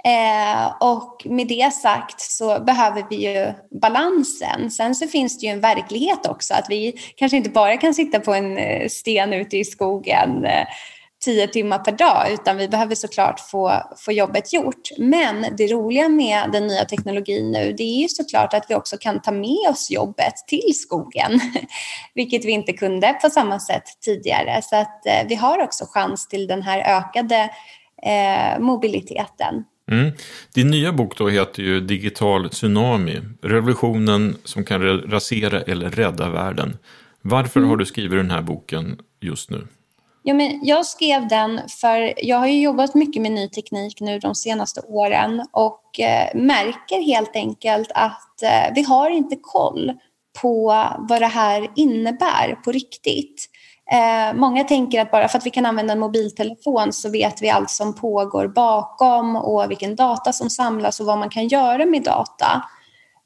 Eh, 0.07 0.73
och 0.79 1.21
med 1.25 1.47
det 1.47 1.73
sagt 1.73 2.21
så 2.21 2.59
behöver 2.59 3.05
vi 3.09 3.15
ju 3.15 3.53
balansen. 3.81 4.71
Sen 4.71 4.95
så 4.95 5.07
finns 5.07 5.39
det 5.39 5.45
ju 5.45 5.51
en 5.51 5.61
verklighet 5.61 6.27
också 6.27 6.53
att 6.53 6.65
vi 6.69 6.93
kanske 7.15 7.37
inte 7.37 7.49
bara 7.49 7.77
kan 7.77 7.93
sitta 7.93 8.19
på 8.19 8.33
en 8.33 8.57
eh, 8.57 8.87
sten 8.87 9.33
ute 9.33 9.57
i 9.57 9.65
skogen 9.65 10.45
eh, 10.45 10.67
tio 11.25 11.47
timmar 11.47 11.79
per 11.79 11.91
dag 11.91 12.31
utan 12.31 12.57
vi 12.57 12.67
behöver 12.67 12.95
såklart 12.95 13.39
få, 13.39 13.71
få 13.97 14.11
jobbet 14.11 14.53
gjort. 14.53 14.89
Men 14.97 15.45
det 15.57 15.67
roliga 15.67 16.09
med 16.09 16.49
den 16.51 16.67
nya 16.67 16.85
teknologin 16.85 17.51
nu 17.51 17.73
det 17.77 17.83
är 17.83 18.01
ju 18.01 18.07
såklart 18.07 18.53
att 18.53 18.65
vi 18.69 18.75
också 18.75 18.97
kan 18.97 19.21
ta 19.21 19.31
med 19.31 19.69
oss 19.69 19.91
jobbet 19.91 20.33
till 20.47 20.73
skogen 20.73 21.39
vilket 22.13 22.45
vi 22.45 22.51
inte 22.51 22.73
kunde 22.73 23.13
på 23.13 23.29
samma 23.29 23.59
sätt 23.59 23.83
tidigare. 24.05 24.61
Så 24.61 24.75
att 24.75 25.05
eh, 25.05 25.27
vi 25.27 25.35
har 25.35 25.61
också 25.61 25.85
chans 25.89 26.27
till 26.27 26.47
den 26.47 26.61
här 26.61 26.97
ökade 26.97 27.49
eh, 28.03 28.59
mobiliteten. 28.59 29.63
Mm. 29.91 30.12
Din 30.53 30.67
nya 30.67 30.91
bok 30.91 31.17
då 31.17 31.29
heter 31.29 31.63
ju 31.63 31.79
Digital 31.79 32.50
Tsunami. 32.50 33.22
Revolutionen 33.41 34.38
som 34.44 34.63
kan 34.63 35.01
rasera 35.01 35.62
eller 35.62 35.89
rädda 35.89 36.29
världen. 36.29 36.77
Varför 37.22 37.60
mm. 37.60 37.70
har 37.70 37.77
du 37.77 37.86
skrivit 37.86 38.20
den 38.20 38.32
här 38.32 38.41
boken 38.41 39.00
just 39.20 39.50
nu? 39.50 39.67
Ja, 40.24 40.34
men 40.34 40.60
jag 40.63 40.86
skrev 40.86 41.27
den 41.27 41.62
för 41.82 42.13
jag 42.17 42.38
har 42.38 42.48
ju 42.48 42.62
jobbat 42.62 42.96
mycket 42.96 43.22
med 43.22 43.32
ny 43.32 43.50
teknik 43.50 44.01
nu 44.01 44.20
de 44.20 44.36
senaste 44.36 44.82
åren 44.82 45.46
och 45.51 46.00
eh, 46.00 46.36
märker 46.36 47.01
helt 47.01 47.36
enkelt 47.36 47.91
att 47.96 48.44
eh, 48.44 48.74
vi 48.75 48.82
har 48.82 49.10
inte 49.10 49.36
koll 49.41 49.91
på 50.41 50.86
vad 51.00 51.22
det 51.22 51.27
här 51.27 51.67
innebär 51.75 52.56
på 52.63 52.72
riktigt. 52.72 53.50
Eh, 53.91 54.34
många 54.34 54.63
tänker 54.63 55.01
att 55.01 55.12
bara 55.12 55.27
för 55.27 55.38
att 55.38 55.46
vi 55.46 55.50
kan 55.50 55.65
använda 55.65 55.94
en 55.94 56.00
mobiltelefon 56.00 56.94
så 56.94 57.10
vet 57.10 57.41
vi 57.41 57.50
allt 57.50 57.70
som 57.70 57.96
pågår 57.96 58.48
bakom 58.48 59.36
och 59.36 59.72
vilken 59.72 59.96
data 59.96 60.34
som 60.34 60.50
samlas 60.50 61.00
och 61.00 61.06
vad 61.06 61.17
man 61.17 61.29
kan 61.29 61.48
göra 61.48 61.86
med 61.86 62.03
data. 62.03 62.63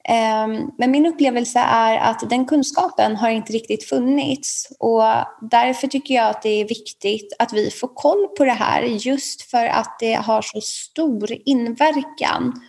Eh, 0.10 0.48
men 0.78 0.92
min 0.92 1.06
upplevelse 1.06 1.60
är 1.60 1.98
att 1.98 2.30
den 2.30 2.46
kunskapen 2.46 3.16
har 3.16 3.30
inte 3.30 3.54
riktigt 3.54 3.90
funnits 3.90 4.68
och 4.80 5.04
därför 5.42 5.88
tycker 5.88 6.14
jag 6.14 6.30
att 6.30 6.42
det 6.42 6.62
är 6.62 6.68
viktigt 6.68 7.36
att 7.40 7.54
vi 7.54 7.72
får 7.72 7.88
koll 7.88 8.28
på 8.38 8.46
det 8.46 8.52
här 8.52 8.82
just 8.82 9.42
för 9.42 9.66
att 9.66 10.00
det 10.00 10.14
har 10.14 10.42
så 10.42 10.62
stor 10.62 11.30
inverkan 11.46 12.62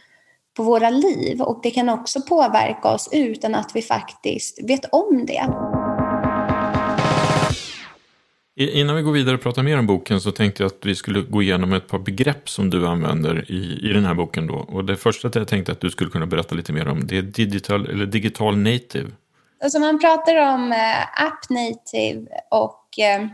på 0.56 0.62
våra 0.62 0.90
liv 0.90 1.42
och 1.42 1.60
det 1.62 1.70
kan 1.70 1.88
också 1.88 2.20
påverka 2.20 2.88
oss 2.88 3.08
utan 3.12 3.54
att 3.54 3.70
vi 3.76 3.82
faktiskt 3.82 4.68
vet 4.68 4.84
om 4.92 5.26
det. 5.26 5.46
Innan 8.56 8.96
vi 8.96 9.02
går 9.02 9.12
vidare 9.12 9.34
och 9.34 9.42
pratar 9.42 9.62
mer 9.62 9.78
om 9.78 9.86
boken 9.86 10.20
så 10.20 10.32
tänkte 10.32 10.62
jag 10.62 10.70
att 10.70 10.86
vi 10.86 10.94
skulle 10.94 11.20
gå 11.20 11.42
igenom 11.42 11.72
ett 11.72 11.88
par 11.88 11.98
begrepp 11.98 12.48
som 12.48 12.70
du 12.70 12.86
använder 12.86 13.50
i, 13.50 13.88
i 13.90 13.92
den 13.92 14.04
här 14.04 14.14
boken. 14.14 14.46
Då. 14.46 14.54
Och 14.54 14.84
det 14.84 14.96
första 14.96 15.30
jag 15.34 15.48
tänkte 15.48 15.72
att 15.72 15.80
du 15.80 15.90
skulle 15.90 16.10
kunna 16.10 16.26
berätta 16.26 16.54
lite 16.54 16.72
mer 16.72 16.88
om 16.88 17.06
det 17.06 17.18
är 17.18 17.22
digital, 17.22 17.88
eller 17.88 18.06
digital 18.06 18.56
native. 18.56 19.10
Alltså 19.64 19.78
man 19.78 20.00
pratar 20.00 20.54
om 20.54 20.72
eh, 20.72 21.24
app 21.24 21.50
native 21.50 22.26
och 22.50 22.98
eh, 22.98 23.26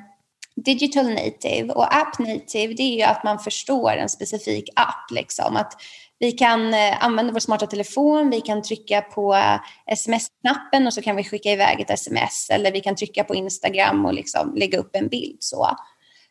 digital 0.56 1.08
native. 1.08 1.72
Och 1.72 1.96
app 1.96 2.18
native 2.18 2.75
det 2.75 2.82
är 2.82 2.96
ju 2.96 3.02
att 3.02 3.25
man 3.25 3.38
förstår 3.38 3.90
en 3.90 4.08
specifik 4.08 4.68
app. 4.76 5.10
Liksom. 5.10 5.56
Att 5.56 5.72
vi 6.18 6.32
kan 6.32 6.75
eh, 6.75 7.04
använda 7.04 7.32
vår 7.32 7.40
smarta 7.40 7.66
telefon, 7.66 8.30
vi 8.30 8.40
kan 8.40 8.62
trycka 8.62 9.00
på 9.00 9.34
eh, 9.34 9.58
sms-knappen 9.87 10.87
och 10.87 10.94
så 10.94 11.02
kan 11.02 11.16
vi 11.16 11.25
skicka 11.25 11.52
iväg 11.52 11.80
ett 11.80 11.90
sms 11.90 12.50
eller 12.50 12.72
vi 12.72 12.80
kan 12.80 12.96
trycka 12.96 13.25
på 13.25 13.34
Instagram 13.34 14.06
och 14.06 14.14
liksom 14.14 14.54
lägga 14.54 14.78
upp 14.78 14.96
en 14.96 15.08
bild. 15.08 15.37
så. 15.40 15.68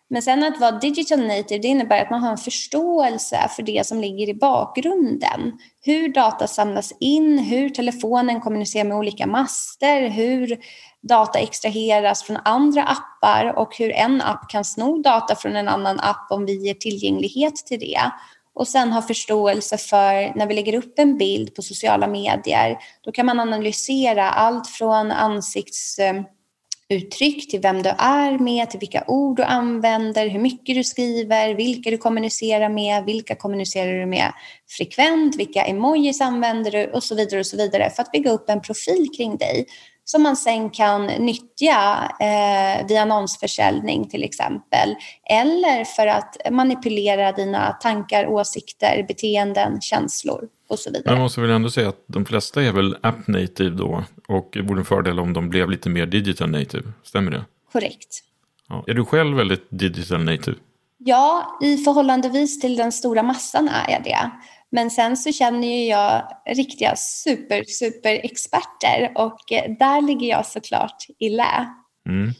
Men 0.09 0.21
sen 0.21 0.43
att 0.43 0.59
vara 0.59 0.71
digital 0.71 1.27
native 1.27 1.61
det 1.61 1.67
innebär 1.67 2.01
att 2.01 2.09
man 2.09 2.23
har 2.23 2.31
en 2.31 2.37
förståelse 2.37 3.49
för 3.55 3.63
det 3.63 3.87
som 3.87 4.01
ligger 4.01 4.29
i 4.29 4.33
bakgrunden. 4.33 5.59
Hur 5.81 6.13
data 6.13 6.47
samlas 6.47 6.93
in, 6.99 7.39
hur 7.39 7.69
telefonen 7.69 8.41
kommunicerar 8.41 8.85
med 8.85 8.97
olika 8.97 9.27
master, 9.27 10.09
hur 10.09 10.57
data 11.01 11.39
extraheras 11.39 12.23
från 12.23 12.37
andra 12.45 12.83
appar 12.83 13.53
och 13.57 13.77
hur 13.77 13.91
en 13.91 14.21
app 14.21 14.49
kan 14.49 14.65
sno 14.65 15.01
data 15.01 15.35
från 15.35 15.55
en 15.55 15.67
annan 15.67 15.99
app 15.99 16.31
om 16.31 16.45
vi 16.45 16.65
ger 16.65 16.73
tillgänglighet 16.73 17.55
till 17.55 17.79
det 17.79 18.11
och 18.57 18.67
sen 18.67 18.91
ha 18.91 19.01
förståelse 19.01 19.77
för 19.77 20.37
när 20.37 20.47
vi 20.47 20.53
lägger 20.53 20.75
upp 20.75 20.99
en 20.99 21.17
bild 21.17 21.55
på 21.55 21.61
sociala 21.61 22.07
medier, 22.07 22.77
då 23.01 23.11
kan 23.11 23.25
man 23.25 23.39
analysera 23.39 24.29
allt 24.29 24.67
från 24.67 25.11
ansiktsuttryck 25.11 27.49
till 27.49 27.61
vem 27.61 27.83
du 27.83 27.89
är 27.89 28.39
med, 28.39 28.69
till 28.69 28.79
vilka 28.79 29.03
ord 29.07 29.37
du 29.37 29.43
använder, 29.43 30.29
hur 30.29 30.39
mycket 30.39 30.75
du 30.75 30.83
skriver, 30.83 31.53
vilka 31.53 31.89
du 31.89 31.97
kommunicerar 31.97 32.69
med, 32.69 33.05
vilka 33.05 33.35
kommunicerar 33.35 33.99
du 33.99 34.05
med 34.05 34.31
frekvent, 34.69 35.35
vilka 35.35 35.65
emojis 35.65 36.21
använder 36.21 36.71
du 36.71 36.85
och 36.85 37.03
så 37.03 37.15
vidare 37.15 37.39
och 37.39 37.45
så 37.45 37.57
vidare. 37.57 37.89
För 37.89 38.03
att 38.03 38.11
bygga 38.11 38.31
upp 38.31 38.49
en 38.49 38.61
profil 38.61 39.07
kring 39.17 39.37
dig 39.37 39.65
som 40.09 40.23
man 40.23 40.35
sen 40.35 40.69
kan 40.69 41.05
nyttja 41.05 42.11
eh, 42.19 42.87
via 42.87 43.01
annonsförsäljning 43.01 44.09
till 44.09 44.23
exempel. 44.23 44.95
Eller 45.29 45.83
för 45.83 46.07
att 46.07 46.37
manipulera 46.51 47.31
dina 47.31 47.71
tankar, 47.71 48.27
åsikter, 48.27 49.05
beteenden, 49.07 49.81
känslor 49.81 50.47
och 50.69 50.79
så 50.79 50.91
vidare. 50.91 51.15
Man 51.15 51.21
måste 51.21 51.41
väl 51.41 51.49
ändå 51.49 51.69
säga 51.69 51.89
att 51.89 52.03
de 52.07 52.25
flesta 52.25 52.63
är 52.63 52.71
väl 52.71 52.97
app 53.01 53.27
native 53.27 53.69
då 53.69 54.03
och 54.27 54.49
det 54.53 54.61
vore 54.61 54.79
en 54.79 54.85
fördel 54.85 55.19
om 55.19 55.33
de 55.33 55.49
blev 55.49 55.69
lite 55.69 55.89
mer 55.89 56.05
digital 56.05 56.49
native. 56.49 56.83
Stämmer 57.03 57.31
det? 57.31 57.45
Korrekt. 57.71 58.23
Ja. 58.69 58.83
Är 58.87 58.93
du 58.93 59.05
själv 59.05 59.37
väldigt 59.37 59.67
digital 59.69 60.23
native? 60.23 60.57
Ja, 60.97 61.57
i 61.61 61.77
förhållandevis 61.77 62.59
till 62.59 62.75
den 62.75 62.91
stora 62.91 63.23
massan 63.23 63.69
är 63.69 63.91
jag 63.91 64.03
det. 64.03 64.31
Men 64.71 64.91
sen 64.91 65.17
så 65.17 65.31
känner 65.31 65.67
ju 65.67 65.85
jag 65.85 66.27
riktiga 66.45 66.95
super, 66.95 67.63
super 67.63 68.13
experter 68.23 69.11
och 69.15 69.51
eh, 69.51 69.71
där 69.79 70.01
ligger 70.01 70.27
jag 70.27 70.45
såklart 70.45 71.05
i 71.19 71.29
lä. 71.29 71.67
Mm. 72.09 72.33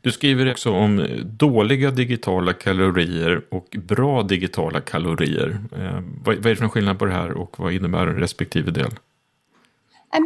Du 0.00 0.12
skriver 0.12 0.50
också 0.50 0.70
om 0.72 1.06
dåliga 1.24 1.90
digitala 1.90 2.52
kalorier 2.52 3.44
och 3.50 3.76
bra 3.78 4.22
digitala 4.22 4.80
kalorier. 4.80 5.58
Eh, 5.76 6.00
vad, 6.24 6.36
vad 6.36 6.46
är 6.46 6.50
det 6.50 6.56
för 6.56 6.68
skillnad 6.68 6.98
på 6.98 7.04
det 7.04 7.12
här 7.12 7.32
och 7.32 7.58
vad 7.58 7.72
innebär 7.72 8.06
respektive 8.06 8.70
del? 8.70 8.90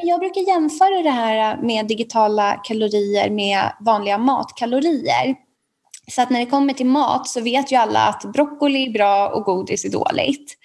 Jag 0.02 0.20
brukar 0.20 0.40
jämföra 0.40 1.02
det 1.02 1.10
här 1.10 1.62
med 1.62 1.86
digitala 1.86 2.60
kalorier 2.64 3.30
med 3.30 3.72
vanliga 3.80 4.18
matkalorier. 4.18 5.34
Så 6.10 6.22
att 6.22 6.30
när 6.30 6.40
det 6.40 6.46
kommer 6.46 6.74
till 6.74 6.86
mat 6.86 7.28
så 7.28 7.40
vet 7.40 7.72
ju 7.72 7.76
alla 7.76 8.06
att 8.06 8.32
broccoli 8.32 8.86
är 8.86 8.92
bra 8.92 9.28
och 9.28 9.44
godis 9.44 9.84
är 9.84 9.90
dåligt. 9.90 10.56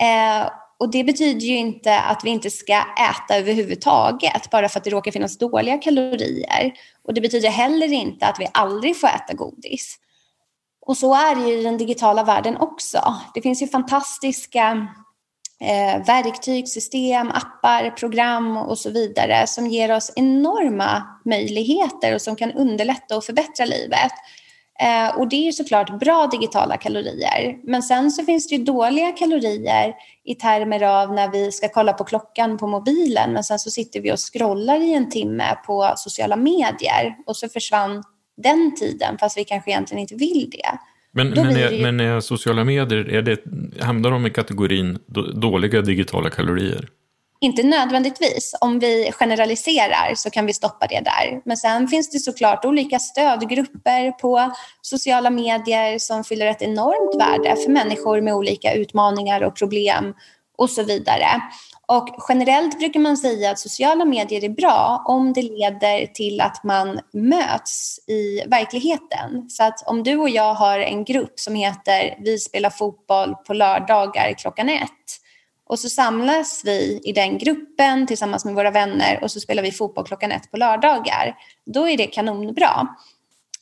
Eh, 0.00 0.50
och 0.78 0.90
det 0.90 1.04
betyder 1.04 1.46
ju 1.46 1.56
inte 1.56 2.00
att 2.00 2.24
vi 2.24 2.30
inte 2.30 2.50
ska 2.50 2.72
äta 2.76 3.36
överhuvudtaget 3.38 4.50
bara 4.50 4.68
för 4.68 4.78
att 4.78 4.84
det 4.84 4.90
råkar 4.90 5.10
finnas 5.10 5.38
dåliga 5.38 5.78
kalorier. 5.78 6.72
Och 7.04 7.14
det 7.14 7.20
betyder 7.20 7.48
heller 7.48 7.92
inte 7.92 8.26
att 8.26 8.40
vi 8.40 8.48
aldrig 8.52 9.00
får 9.00 9.08
äta 9.08 9.34
godis. 9.34 9.98
Och 10.86 10.96
så 10.96 11.14
är 11.14 11.34
det 11.34 11.50
ju 11.50 11.60
i 11.60 11.62
den 11.62 11.78
digitala 11.78 12.24
världen 12.24 12.56
också. 12.56 13.14
Det 13.34 13.42
finns 13.42 13.62
ju 13.62 13.68
fantastiska 13.68 14.88
eh, 15.60 16.04
verktyg, 16.06 16.68
system, 16.68 17.30
appar, 17.30 17.90
program 17.90 18.56
och 18.56 18.78
så 18.78 18.90
vidare 18.90 19.46
som 19.46 19.66
ger 19.66 19.96
oss 19.96 20.12
enorma 20.16 21.02
möjligheter 21.24 22.14
och 22.14 22.22
som 22.22 22.36
kan 22.36 22.52
underlätta 22.52 23.16
och 23.16 23.24
förbättra 23.24 23.64
livet. 23.64 24.12
Eh, 24.80 25.18
och 25.18 25.28
det 25.28 25.36
är 25.36 25.44
ju 25.44 25.52
såklart 25.52 26.00
bra 26.00 26.26
digitala 26.26 26.76
kalorier. 26.76 27.58
Men 27.64 27.82
sen 27.82 28.10
så 28.10 28.24
finns 28.24 28.48
det 28.48 28.54
ju 28.54 28.64
dåliga 28.64 29.12
kalorier 29.12 29.94
i 30.24 30.34
termer 30.34 30.82
av 30.82 31.12
när 31.12 31.32
vi 31.32 31.52
ska 31.52 31.68
kolla 31.68 31.92
på 31.92 32.04
klockan 32.04 32.58
på 32.58 32.66
mobilen 32.66 33.32
men 33.32 33.44
sen 33.44 33.58
så 33.58 33.70
sitter 33.70 34.00
vi 34.00 34.12
och 34.12 34.18
scrollar 34.32 34.80
i 34.80 34.94
en 34.94 35.10
timme 35.10 35.56
på 35.66 35.92
sociala 35.96 36.36
medier 36.36 37.16
och 37.26 37.36
så 37.36 37.48
försvann 37.48 38.02
den 38.36 38.74
tiden 38.74 39.18
fast 39.18 39.38
vi 39.38 39.44
kanske 39.44 39.70
egentligen 39.70 40.00
inte 40.00 40.14
vill 40.14 40.50
det. 40.50 40.78
Men, 41.12 41.30
men, 41.30 41.56
är, 41.56 41.70
ju... 41.70 41.82
men 41.82 42.00
är 42.00 42.20
sociala 42.20 42.64
medier, 42.64 43.08
är 43.10 43.22
det, 43.22 43.38
hamnar 43.80 44.10
de 44.10 44.26
i 44.26 44.30
kategorin 44.30 44.98
dåliga 45.34 45.80
digitala 45.80 46.30
kalorier? 46.30 46.88
Inte 47.40 47.62
nödvändigtvis. 47.62 48.54
Om 48.60 48.78
vi 48.78 49.12
generaliserar 49.12 50.14
så 50.14 50.30
kan 50.30 50.46
vi 50.46 50.52
stoppa 50.52 50.86
det 50.86 51.00
där. 51.00 51.40
Men 51.44 51.56
sen 51.56 51.88
finns 51.88 52.10
det 52.10 52.18
såklart 52.18 52.64
olika 52.64 52.98
stödgrupper 52.98 54.10
på 54.10 54.52
sociala 54.82 55.30
medier 55.30 55.98
som 55.98 56.24
fyller 56.24 56.46
ett 56.46 56.62
enormt 56.62 57.22
värde 57.22 57.56
för 57.56 57.70
människor 57.70 58.20
med 58.20 58.34
olika 58.34 58.74
utmaningar 58.74 59.42
och 59.42 59.56
problem 59.56 60.14
och 60.58 60.70
så 60.70 60.82
vidare. 60.82 61.26
Och 61.86 62.08
generellt 62.28 62.78
brukar 62.78 63.00
man 63.00 63.16
säga 63.16 63.50
att 63.50 63.58
sociala 63.58 64.04
medier 64.04 64.44
är 64.44 64.48
bra 64.48 65.02
om 65.06 65.32
det 65.32 65.42
leder 65.42 66.06
till 66.06 66.40
att 66.40 66.64
man 66.64 67.00
möts 67.12 67.98
i 68.08 68.42
verkligheten. 68.46 69.50
Så 69.50 69.64
att 69.64 69.88
om 69.88 70.02
du 70.02 70.16
och 70.16 70.28
jag 70.28 70.54
har 70.54 70.78
en 70.78 71.04
grupp 71.04 71.40
som 71.40 71.54
heter 71.54 72.14
Vi 72.18 72.38
spelar 72.38 72.70
fotboll 72.70 73.34
på 73.46 73.54
lördagar 73.54 74.34
klockan 74.38 74.68
ett 74.68 75.23
och 75.66 75.78
så 75.78 75.88
samlas 75.88 76.62
vi 76.64 77.00
i 77.04 77.12
den 77.12 77.38
gruppen 77.38 78.06
tillsammans 78.06 78.44
med 78.44 78.54
våra 78.54 78.70
vänner 78.70 79.18
och 79.22 79.30
så 79.30 79.40
spelar 79.40 79.62
vi 79.62 79.72
fotboll 79.72 80.06
klockan 80.06 80.32
ett 80.32 80.50
på 80.50 80.56
lördagar. 80.56 81.36
Då 81.66 81.88
är 81.88 81.96
det 81.96 82.06
kanonbra. 82.06 82.88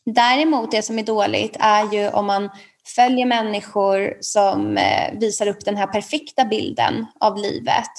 Däremot 0.05 0.71
det 0.71 0.83
som 0.83 0.99
är 0.99 1.03
dåligt 1.03 1.57
är 1.61 1.93
ju 1.93 2.09
om 2.09 2.27
man 2.27 2.51
följer 2.97 3.27
människor 3.27 4.15
som 4.21 4.77
eh, 4.77 5.19
visar 5.19 5.47
upp 5.47 5.65
den 5.65 5.77
här 5.77 5.87
perfekta 5.87 6.45
bilden 6.45 7.07
av 7.21 7.37
livet 7.37 7.91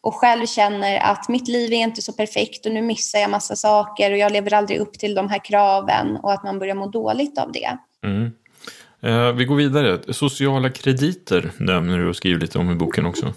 och 0.00 0.14
själv 0.14 0.46
känner 0.46 0.98
att 0.98 1.28
mitt 1.28 1.48
liv 1.48 1.72
är 1.72 1.76
inte 1.76 2.02
så 2.02 2.12
perfekt 2.12 2.66
och 2.66 2.72
nu 2.72 2.82
missar 2.82 3.18
jag 3.18 3.30
massa 3.30 3.56
saker 3.56 4.12
och 4.12 4.18
jag 4.18 4.32
lever 4.32 4.54
aldrig 4.54 4.78
upp 4.78 4.92
till 4.92 5.14
de 5.14 5.28
här 5.28 5.44
kraven 5.44 6.16
och 6.16 6.32
att 6.32 6.44
man 6.44 6.58
börjar 6.58 6.74
må 6.74 6.86
dåligt 6.86 7.38
av 7.38 7.52
det. 7.52 7.78
Mm. 8.04 8.32
Eh, 9.02 9.32
vi 9.32 9.44
går 9.44 9.56
vidare. 9.56 10.12
Sociala 10.12 10.70
krediter 10.70 11.50
nämner 11.58 11.98
du 11.98 12.08
och 12.08 12.16
skriver 12.16 12.40
lite 12.40 12.58
om 12.58 12.70
i 12.70 12.74
boken 12.74 13.06
också. 13.06 13.32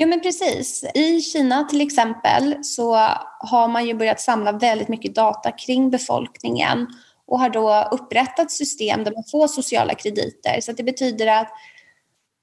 Ja, 0.00 0.06
men 0.06 0.20
precis. 0.20 0.84
I 0.94 1.20
Kina 1.20 1.64
till 1.64 1.80
exempel 1.80 2.64
så 2.64 2.94
har 3.38 3.68
man 3.68 3.86
ju 3.86 3.94
börjat 3.94 4.20
samla 4.20 4.52
väldigt 4.52 4.88
mycket 4.88 5.14
data 5.14 5.52
kring 5.52 5.90
befolkningen 5.90 6.86
och 7.26 7.40
har 7.40 7.50
då 7.50 7.88
upprättat 7.90 8.50
system 8.50 9.04
där 9.04 9.12
man 9.12 9.24
får 9.30 9.48
sociala 9.48 9.94
krediter. 9.94 10.60
Så 10.60 10.72
det 10.72 10.82
betyder 10.82 11.26
att 11.26 11.48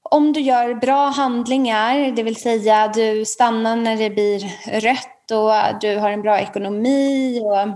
om 0.04 0.34
du 0.34 0.40
gör 0.40 0.74
bra 0.74 1.08
handlingar, 1.08 2.12
det 2.12 2.24
vill 2.24 2.36
säga 2.36 2.88
du 2.88 3.26
stannar 3.26 3.76
när 3.76 3.98
det 3.98 4.10
blir 4.10 4.40
rött 4.82 5.32
och 5.32 5.80
du 5.82 5.98
har 5.98 6.10
en 6.10 6.22
bra 6.22 6.40
ekonomi 6.40 7.42
och 7.42 7.68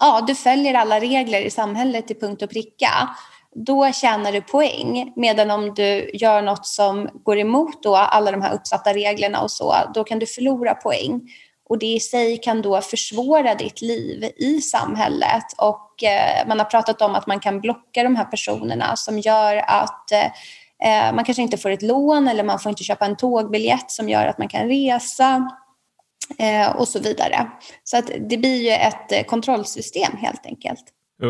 ja, 0.00 0.24
du 0.26 0.34
följer 0.34 0.74
alla 0.74 1.00
regler 1.00 1.40
i 1.40 1.50
samhället 1.50 2.06
till 2.06 2.20
punkt 2.20 2.42
och 2.42 2.50
pricka, 2.50 3.08
då 3.54 3.92
tjänar 3.92 4.32
du 4.32 4.40
poäng. 4.40 5.12
Medan 5.16 5.50
om 5.50 5.74
du 5.74 6.10
gör 6.14 6.42
något 6.42 6.66
som 6.66 7.08
går 7.24 7.38
emot 7.38 7.82
då 7.82 7.96
alla 7.96 8.30
de 8.30 8.42
här 8.42 8.54
uppsatta 8.54 8.94
reglerna 8.94 9.42
och 9.42 9.50
så, 9.50 9.74
då 9.94 10.04
kan 10.04 10.18
du 10.18 10.26
förlora 10.26 10.74
poäng. 10.74 11.20
Och 11.68 11.78
det 11.78 11.86
i 11.86 12.00
sig 12.00 12.38
kan 12.38 12.62
då 12.62 12.80
försvåra 12.80 13.54
ditt 13.54 13.82
liv 13.82 14.32
i 14.36 14.60
samhället. 14.60 15.44
Och 15.56 16.04
eh, 16.04 16.48
man 16.48 16.58
har 16.58 16.66
pratat 16.66 17.02
om 17.02 17.14
att 17.14 17.26
man 17.26 17.40
kan 17.40 17.60
blocka 17.60 18.02
de 18.02 18.16
här 18.16 18.24
personerna 18.24 18.96
som 18.96 19.18
gör 19.18 19.56
att 19.56 20.12
eh, 20.12 21.14
man 21.14 21.24
kanske 21.24 21.42
inte 21.42 21.56
får 21.56 21.70
ett 21.70 21.82
lån 21.82 22.28
eller 22.28 22.44
man 22.44 22.58
får 22.58 22.70
inte 22.70 22.84
köpa 22.84 23.06
en 23.06 23.16
tågbiljett 23.16 23.90
som 23.90 24.08
gör 24.08 24.26
att 24.26 24.38
man 24.38 24.48
kan 24.48 24.68
resa 24.68 25.50
eh, 26.38 26.76
och 26.76 26.88
så 26.88 26.98
vidare. 26.98 27.50
Så 27.84 27.98
att 27.98 28.10
det 28.30 28.36
blir 28.36 28.62
ju 28.62 28.70
ett 28.70 29.12
eh, 29.12 29.22
kontrollsystem 29.22 30.16
helt 30.16 30.46
enkelt. 30.46 30.84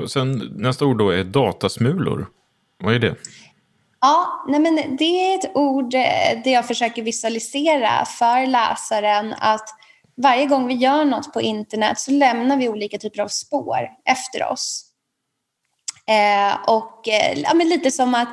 Sen, 0.09 0.53
nästa 0.57 0.87
ord 0.87 0.99
då 0.99 1.11
är 1.11 1.25
datasmulor. 1.25 2.27
Vad 2.79 2.95
är 2.95 2.99
det? 2.99 3.15
Ja, 4.01 4.45
nej 4.49 4.61
men 4.61 4.97
det 4.97 5.05
är 5.05 5.39
ett 5.39 5.51
ord 5.55 5.95
eh, 5.95 6.43
där 6.45 6.51
jag 6.51 6.67
försöker 6.67 7.03
visualisera 7.03 8.05
för 8.05 8.47
läsaren 8.47 9.35
att 9.39 9.69
varje 10.23 10.47
gång 10.47 10.67
vi 10.67 10.75
gör 10.75 11.05
något 11.05 11.33
på 11.33 11.41
internet 11.41 11.99
så 11.99 12.11
lämnar 12.11 12.57
vi 12.57 12.69
olika 12.69 12.99
typer 12.99 13.23
av 13.23 13.29
spår 13.29 13.89
efter 14.05 14.53
oss. 14.53 14.85
Eh, 16.07 16.57
och 16.67 17.09
eh, 17.09 17.39
ja, 17.39 17.55
men 17.55 17.69
lite 17.69 17.91
som 17.91 18.15
att 18.15 18.29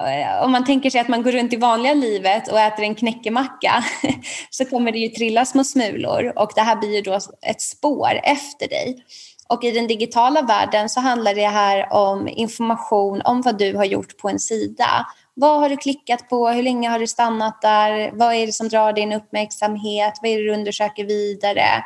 eh, 0.00 0.44
om 0.44 0.52
man 0.52 0.64
tänker 0.64 0.90
sig 0.90 1.00
att 1.00 1.08
man 1.08 1.22
går 1.22 1.32
runt 1.32 1.52
i 1.52 1.56
vanliga 1.56 1.94
livet 1.94 2.48
och 2.48 2.60
äter 2.60 2.84
en 2.84 2.94
knäckemacka 2.94 3.84
så 4.50 4.64
kommer 4.64 4.92
det 4.92 4.98
ju 4.98 5.08
trilla 5.08 5.44
små 5.44 5.64
smulor 5.64 6.32
och 6.36 6.52
det 6.54 6.60
här 6.60 6.76
blir 6.76 6.94
ju 6.94 7.02
då 7.02 7.20
ett 7.42 7.62
spår 7.62 8.20
efter 8.22 8.68
dig. 8.68 9.04
Och 9.48 9.64
i 9.64 9.70
den 9.70 9.86
digitala 9.86 10.42
världen 10.42 10.88
så 10.88 11.00
handlar 11.00 11.34
det 11.34 11.46
här 11.46 11.92
om 11.92 12.28
information 12.28 13.22
om 13.24 13.42
vad 13.42 13.58
du 13.58 13.76
har 13.76 13.84
gjort 13.84 14.18
på 14.18 14.28
en 14.28 14.38
sida. 14.38 15.06
Vad 15.34 15.60
har 15.60 15.68
du 15.68 15.76
klickat 15.76 16.28
på? 16.28 16.48
Hur 16.48 16.62
länge 16.62 16.88
har 16.88 16.98
du 16.98 17.06
stannat 17.06 17.62
där? 17.62 18.10
Vad 18.12 18.34
är 18.34 18.46
det 18.46 18.52
som 18.52 18.68
drar 18.68 18.92
din 18.92 19.12
uppmärksamhet? 19.12 20.14
Vad 20.22 20.30
är 20.30 20.36
det 20.36 20.44
du 20.44 20.54
undersöker 20.54 21.04
vidare? 21.04 21.84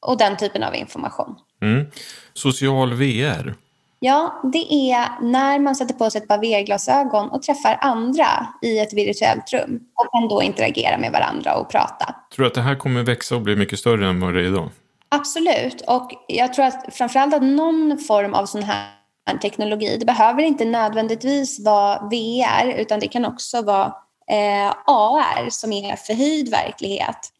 Och 0.00 0.18
den 0.18 0.36
typen 0.36 0.62
av 0.62 0.74
information. 0.74 1.36
Mm. 1.62 1.86
Social 2.34 2.94
VR? 2.94 3.54
Ja, 4.00 4.40
det 4.52 4.92
är 4.92 5.22
när 5.22 5.58
man 5.58 5.76
sätter 5.76 5.94
på 5.94 6.10
sig 6.10 6.20
ett 6.20 6.28
par 6.28 6.38
VR-glasögon 6.38 7.28
och 7.28 7.42
träffar 7.42 7.78
andra 7.80 8.26
i 8.62 8.78
ett 8.78 8.92
virtuellt 8.92 9.52
rum 9.52 9.80
och 9.94 10.12
kan 10.12 10.28
då 10.28 10.42
interagera 10.42 10.98
med 10.98 11.12
varandra 11.12 11.54
och 11.54 11.70
prata. 11.70 12.14
Tror 12.34 12.44
du 12.44 12.46
att 12.46 12.54
det 12.54 12.60
här 12.60 12.74
kommer 12.74 13.02
växa 13.02 13.34
och 13.34 13.42
bli 13.42 13.56
mycket 13.56 13.78
större 13.78 14.08
än 14.08 14.20
vad 14.20 14.34
det 14.34 14.40
är 14.40 14.44
idag? 14.44 14.68
Absolut, 15.08 15.80
och 15.80 16.10
jag 16.26 16.52
tror 16.54 16.64
att 16.64 16.94
framförallt 16.94 17.34
att 17.34 17.42
någon 17.42 17.98
form 17.98 18.34
av 18.34 18.46
sån 18.46 18.62
här 18.62 18.98
teknologi, 19.42 19.96
det 19.96 20.06
behöver 20.06 20.42
inte 20.42 20.64
nödvändigtvis 20.64 21.64
vara 21.64 22.08
VR 22.08 22.68
utan 22.68 23.00
det 23.00 23.08
kan 23.08 23.24
också 23.24 23.62
vara 23.62 23.94
eh, 24.30 24.74
AR 24.86 25.50
som 25.50 25.72
är 25.72 25.96
förhöjd 25.96 26.50
verklighet. 26.50 27.32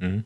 Mm. 0.00 0.22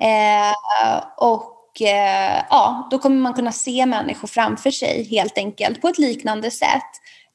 Eh, 0.00 1.04
och 1.16 1.82
eh, 1.82 2.42
ja, 2.50 2.88
då 2.90 2.98
kommer 2.98 3.16
man 3.16 3.34
kunna 3.34 3.52
se 3.52 3.86
människor 3.86 4.28
framför 4.28 4.70
sig 4.70 5.08
helt 5.10 5.38
enkelt 5.38 5.80
på 5.80 5.88
ett 5.88 5.98
liknande 5.98 6.50
sätt 6.50 6.90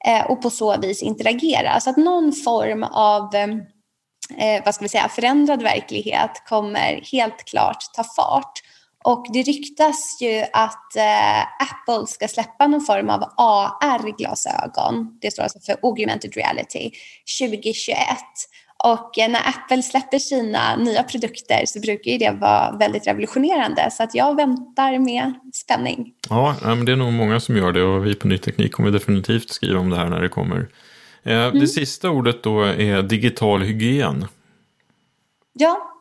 eh, 0.05 0.25
och 0.25 0.41
på 0.41 0.49
så 0.49 0.77
vis 0.77 1.03
interagera. 1.03 1.79
Så 1.79 1.89
att 1.89 1.97
någon 1.97 2.33
form 2.33 2.83
av 2.83 3.35
eh, 3.35 4.63
vad 4.65 4.75
ska 4.75 4.85
vi 4.85 4.89
säga, 4.89 5.09
förändrad 5.09 5.61
verklighet 5.61 6.43
kommer 6.47 7.01
helt 7.11 7.45
klart 7.45 7.83
ta 7.93 8.03
fart. 8.03 8.61
Och 9.03 9.25
det 9.33 9.41
ryktas 9.41 10.17
ju 10.21 10.43
att 10.53 10.95
eh, 10.95 11.41
Apple 11.41 12.07
ska 12.07 12.27
släppa 12.27 12.67
någon 12.67 12.81
form 12.81 13.09
av 13.09 13.23
AR-glasögon. 13.37 15.17
Det 15.21 15.31
står 15.31 15.43
alltså 15.43 15.59
för 15.59 15.77
Augmented 15.83 16.35
Reality 16.35 16.91
2021. 17.39 17.97
Och 18.83 19.19
eh, 19.19 19.29
när 19.29 19.49
Apple 19.49 19.83
släpper 19.83 20.19
sina 20.19 20.75
nya 20.75 21.03
produkter 21.03 21.63
så 21.65 21.79
brukar 21.79 22.11
ju 22.11 22.17
det 22.17 22.31
vara 22.31 22.77
väldigt 22.79 23.07
revolutionerande. 23.07 23.89
Så 23.91 24.03
att 24.03 24.15
jag 24.15 24.35
väntar 24.35 24.99
med 24.99 25.33
spänning. 25.53 26.13
Ja, 26.29 26.55
men 26.61 26.85
det 26.85 26.91
är 26.91 26.95
nog 26.95 27.13
många 27.13 27.39
som 27.39 27.57
gör 27.57 27.71
det 27.71 27.83
och 27.83 28.05
vi 28.05 28.15
på 28.15 28.27
Ny 28.27 28.37
Teknik 28.37 28.71
kommer 28.71 28.91
definitivt 28.91 29.49
skriva 29.49 29.79
om 29.79 29.89
det 29.89 29.95
här 29.95 30.09
när 30.09 30.21
det 30.21 30.29
kommer. 30.29 30.67
Eh, 31.23 31.33
mm. 31.33 31.59
Det 31.59 31.67
sista 31.67 32.09
ordet 32.09 32.43
då 32.43 32.61
är 32.61 33.01
digital 33.01 33.61
hygien. 33.61 34.27
Ja, 35.53 35.98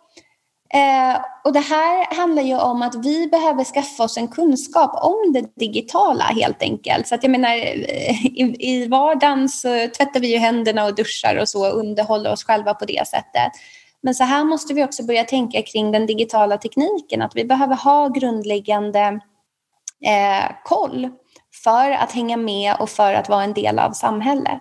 Eh, 0.75 1.21
och 1.45 1.53
det 1.53 1.61
här 1.61 2.17
handlar 2.17 2.43
ju 2.43 2.59
om 2.59 2.83
att 2.83 2.95
vi 3.05 3.27
behöver 3.27 3.65
skaffa 3.65 4.05
oss 4.05 4.17
en 4.17 4.29
kunskap 4.29 5.05
om 5.05 5.33
det 5.33 5.55
digitala 5.57 6.25
helt 6.25 6.63
enkelt. 6.63 7.09
Så 7.09 7.15
att 7.15 7.23
jag 7.23 7.31
menar, 7.31 7.49
eh, 7.49 8.27
i, 8.27 8.57
i 8.59 8.89
vardagen 8.89 9.49
så 9.49 9.69
tvättar 9.69 10.21
vi 10.21 10.33
ju 10.33 10.39
händerna 10.39 10.85
och 10.85 10.95
duschar 10.95 11.37
och 11.37 11.49
så 11.49 11.71
och 11.71 11.79
underhåller 11.79 12.33
oss 12.33 12.45
själva 12.45 12.75
på 12.75 12.85
det 12.85 13.09
sättet. 13.09 13.53
Men 14.03 14.15
så 14.15 14.25
här 14.25 14.45
måste 14.45 14.75
vi 14.75 14.85
också 14.85 15.03
börja 15.07 15.25
tänka 15.25 15.63
kring 15.63 15.93
den 15.93 16.07
digitala 16.07 16.59
tekniken, 16.59 17.23
att 17.23 17.37
vi 17.37 17.45
behöver 17.45 17.77
ha 17.77 18.09
grundläggande 18.09 19.21
eh, 20.05 20.51
koll 20.65 21.09
för 21.65 21.91
att 21.91 22.13
hänga 22.13 22.37
med 22.37 22.77
och 22.81 22.91
för 22.91 23.15
att 23.15 23.29
vara 23.29 23.45
en 23.45 23.53
del 23.53 23.79
av 23.79 23.93
samhället. 23.93 24.61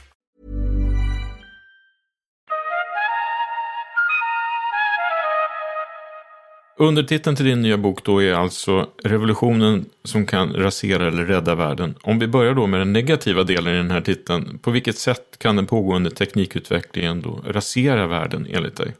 Undertiteln 6.81 7.35
till 7.35 7.45
din 7.45 7.61
nya 7.61 7.77
bok 7.77 8.03
då 8.03 8.23
är 8.23 8.33
alltså 8.33 8.89
Revolutionen 9.03 9.85
som 10.03 10.25
kan 10.25 10.53
rasera 10.53 11.07
eller 11.07 11.25
rädda 11.25 11.55
världen. 11.55 11.95
Om 12.03 12.19
vi 12.19 12.27
börjar 12.27 12.53
då 12.53 12.67
med 12.67 12.79
den 12.79 12.93
negativa 12.93 13.43
delen 13.43 13.73
i 13.73 13.77
den 13.77 13.91
här 13.91 14.01
titeln. 14.01 14.59
På 14.59 14.71
vilket 14.71 14.97
sätt 14.97 15.37
kan 15.37 15.55
den 15.55 15.67
pågående 15.67 16.11
teknikutvecklingen 16.11 17.21
då 17.21 17.41
rasera 17.45 18.07
världen 18.07 18.47
enligt 18.49 18.75
dig? 18.75 18.95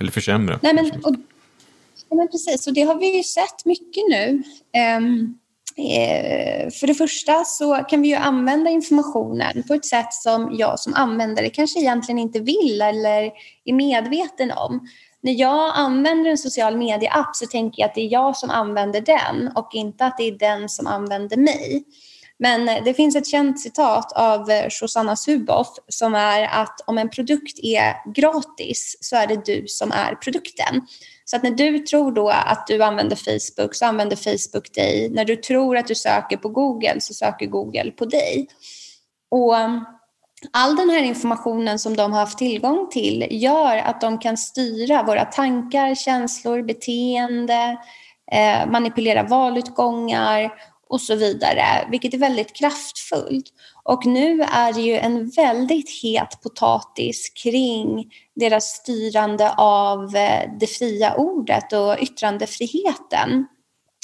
Eller 0.00 0.10
försämra? 0.10 0.58
Nej, 0.62 0.74
men, 0.74 0.86
och, 0.86 1.14
ja, 2.08 2.16
men 2.16 2.28
precis, 2.28 2.66
och 2.66 2.74
det 2.74 2.82
har 2.82 2.98
vi 2.98 3.16
ju 3.16 3.22
sett 3.22 3.64
mycket 3.64 4.04
nu. 4.10 4.42
Um, 4.98 5.38
eh, 5.76 6.70
för 6.70 6.86
det 6.86 6.94
första 6.94 7.44
så 7.44 7.74
kan 7.74 8.02
vi 8.02 8.08
ju 8.08 8.14
använda 8.14 8.70
informationen 8.70 9.62
på 9.68 9.74
ett 9.74 9.86
sätt 9.86 10.12
som 10.12 10.56
jag 10.58 10.80
som 10.80 10.94
användare 10.94 11.50
kanske 11.50 11.80
egentligen 11.80 12.18
inte 12.18 12.40
vill 12.40 12.82
eller 12.82 13.32
är 13.64 13.72
medveten 13.72 14.50
om 14.50 14.88
när 15.22 15.32
jag 15.32 15.72
använder 15.74 16.30
en 16.30 16.38
social 16.38 16.76
media-app 16.76 17.36
så 17.36 17.46
tänker 17.46 17.82
jag 17.82 17.88
att 17.88 17.94
det 17.94 18.00
är 18.00 18.12
jag 18.12 18.36
som 18.36 18.50
använder 18.50 19.00
den 19.00 19.50
och 19.54 19.68
inte 19.72 20.04
att 20.04 20.16
det 20.18 20.28
är 20.28 20.38
den 20.38 20.68
som 20.68 20.86
använder 20.86 21.36
mig. 21.36 21.84
Men 22.38 22.68
eh, 22.68 22.84
det 22.84 22.94
finns 22.94 23.16
ett 23.16 23.26
känt 23.26 23.60
citat 23.60 24.12
av 24.12 24.50
eh, 24.50 24.68
Shosanna 24.70 25.16
Zuboff 25.16 25.68
som 25.88 26.14
är 26.14 26.42
att 26.42 26.80
om 26.86 26.98
en 26.98 27.10
produkt 27.10 27.58
är 27.62 28.12
gratis 28.14 28.98
så 29.00 29.16
är 29.16 29.26
det 29.26 29.44
du 29.44 29.64
som 29.66 29.92
är 29.92 30.14
produkten. 30.14 30.86
Så 31.24 31.36
att 31.36 31.42
när 31.42 31.50
du 31.50 31.78
tror 31.78 32.12
då 32.12 32.28
att 32.28 32.66
du 32.66 32.82
använder 32.82 33.16
Facebook 33.16 33.74
så 33.74 33.86
använder 33.86 34.16
Facebook 34.16 34.74
dig. 34.74 35.10
När 35.10 35.24
du 35.24 35.36
tror 35.36 35.76
att 35.76 35.86
du 35.86 35.94
söker 35.94 36.36
på 36.36 36.48
Google 36.48 37.00
så 37.00 37.14
söker 37.14 37.46
Google 37.46 37.90
på 37.90 38.04
dig. 38.04 38.48
Och 39.30 39.54
all 40.50 40.76
den 40.76 40.90
här 40.90 41.02
informationen 41.02 41.78
som 41.78 41.96
de 41.96 42.12
har 42.12 42.20
haft 42.20 42.38
tillgång 42.38 42.88
till 42.90 43.26
gör 43.30 43.76
att 43.76 44.00
de 44.00 44.18
kan 44.18 44.36
styra 44.36 45.02
våra 45.02 45.24
tankar, 45.24 45.94
känslor, 45.94 46.62
beteende, 46.62 47.78
eh, 48.32 48.70
manipulera 48.70 49.22
valutgångar 49.22 50.52
och 50.88 51.00
så 51.00 51.14
vidare, 51.14 51.88
vilket 51.90 52.14
är 52.14 52.18
väldigt 52.18 52.56
kraftfullt. 52.56 53.46
Och 53.82 54.06
nu 54.06 54.42
är 54.42 54.72
det 54.72 54.80
ju 54.80 54.94
en 54.94 55.30
väldigt 55.30 56.02
het 56.02 56.42
potatis 56.42 57.32
kring 57.42 58.10
deras 58.34 58.64
styrande 58.64 59.54
av 59.56 60.16
eh, 60.16 60.50
det 60.60 60.66
fria 60.66 61.14
ordet 61.14 61.72
och 61.72 61.96
yttrandefriheten. 62.00 63.46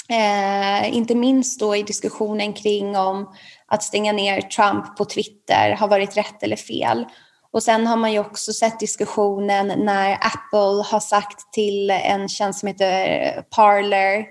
Eh, 0.08 0.96
inte 0.96 1.14
minst 1.14 1.60
då 1.60 1.76
i 1.76 1.82
diskussionen 1.82 2.52
kring 2.52 2.96
om 2.96 3.34
att 3.66 3.82
stänga 3.82 4.12
ner 4.12 4.40
Trump 4.40 4.96
på 4.96 5.04
Twitter 5.04 5.70
har 5.70 5.88
varit 5.88 6.16
rätt 6.16 6.42
eller 6.42 6.56
fel. 6.56 7.06
Och 7.52 7.62
sen 7.62 7.86
har 7.86 7.96
man 7.96 8.12
ju 8.12 8.18
också 8.18 8.52
sett 8.52 8.80
diskussionen 8.80 9.84
när 9.84 10.12
Apple 10.12 10.84
har 10.90 11.00
sagt 11.00 11.52
till 11.52 11.90
en 11.90 12.28
tjänst 12.28 12.60
som 12.60 12.66
heter 12.66 13.42
Parler, 13.42 14.26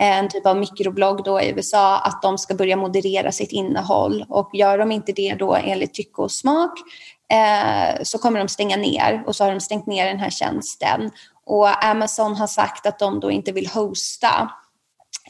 en 0.00 0.28
typ 0.28 0.46
av 0.46 0.56
mikroblogg 0.56 1.24
då 1.24 1.40
i 1.40 1.50
USA, 1.50 1.98
att 1.98 2.22
de 2.22 2.38
ska 2.38 2.54
börja 2.54 2.76
moderera 2.76 3.32
sitt 3.32 3.52
innehåll. 3.52 4.24
Och 4.28 4.50
gör 4.52 4.78
de 4.78 4.92
inte 4.92 5.12
det 5.12 5.34
då 5.34 5.54
enligt 5.54 5.94
tycke 5.94 6.22
och 6.22 6.32
smak 6.32 6.72
eh, 7.32 8.02
så 8.02 8.18
kommer 8.18 8.38
de 8.38 8.48
stänga 8.48 8.76
ner 8.76 9.22
och 9.26 9.36
så 9.36 9.44
har 9.44 9.50
de 9.50 9.60
stängt 9.60 9.86
ner 9.86 10.06
den 10.06 10.18
här 10.18 10.30
tjänsten. 10.30 11.10
Och 11.46 11.84
Amazon 11.84 12.36
har 12.36 12.46
sagt 12.46 12.86
att 12.86 12.98
de 12.98 13.20
då 13.20 13.30
inte 13.30 13.52
vill 13.52 13.66
hosta 13.66 14.50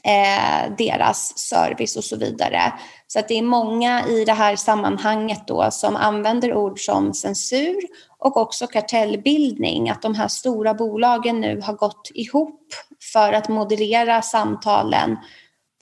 eh, 0.04 0.76
deras 0.78 1.38
service 1.38 1.96
och 1.96 2.04
så 2.04 2.16
vidare. 2.16 2.72
Så 3.06 3.18
att 3.18 3.28
det 3.28 3.38
är 3.38 3.42
många 3.42 4.06
i 4.06 4.24
det 4.24 4.32
här 4.32 4.56
sammanhanget 4.56 5.46
då 5.46 5.68
som 5.70 5.96
använder 5.96 6.54
ord 6.54 6.80
som 6.80 7.14
censur 7.14 7.80
och 8.18 8.36
också 8.36 8.66
kartellbildning, 8.66 9.90
att 9.90 10.02
de 10.02 10.14
här 10.14 10.28
stora 10.28 10.74
bolagen 10.74 11.40
nu 11.40 11.60
har 11.60 11.74
gått 11.74 12.10
ihop 12.14 12.74
för 13.12 13.32
att 13.32 13.48
moderera 13.48 14.22
samtalen 14.22 15.16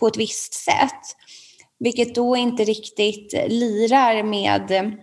på 0.00 0.06
ett 0.06 0.16
visst 0.16 0.54
sätt. 0.54 1.02
vilket 1.78 2.14
då 2.14 2.36
inte 2.36 2.64
riktigt 2.64 3.32
lirar 3.48 4.22
med 4.22 4.96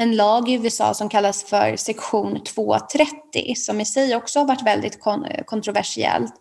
en 0.00 0.16
lag 0.16 0.48
i 0.48 0.52
USA 0.52 0.94
som 0.94 1.08
kallas 1.08 1.44
för 1.44 1.76
sektion 1.76 2.44
230 2.44 3.54
som 3.56 3.80
i 3.80 3.86
sig 3.86 4.16
också 4.16 4.38
har 4.38 4.46
varit 4.46 4.66
väldigt 4.66 5.00
kontroversiellt. 5.46 6.34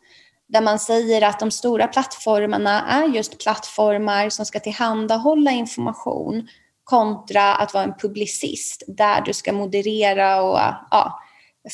Där 0.49 0.61
man 0.61 0.79
säger 0.79 1.21
att 1.21 1.39
de 1.39 1.51
stora 1.51 1.87
plattformarna 1.87 2.81
är 2.81 3.07
just 3.07 3.37
plattformar 3.43 4.29
som 4.29 4.45
ska 4.45 4.59
tillhandahålla 4.59 5.51
information 5.51 6.47
kontra 6.83 7.55
att 7.55 7.73
vara 7.73 7.83
en 7.83 7.97
publicist 7.97 8.83
där 8.87 9.21
du 9.21 9.33
ska 9.33 9.53
moderera 9.53 10.41
och 10.41 10.59
ja, 10.91 11.19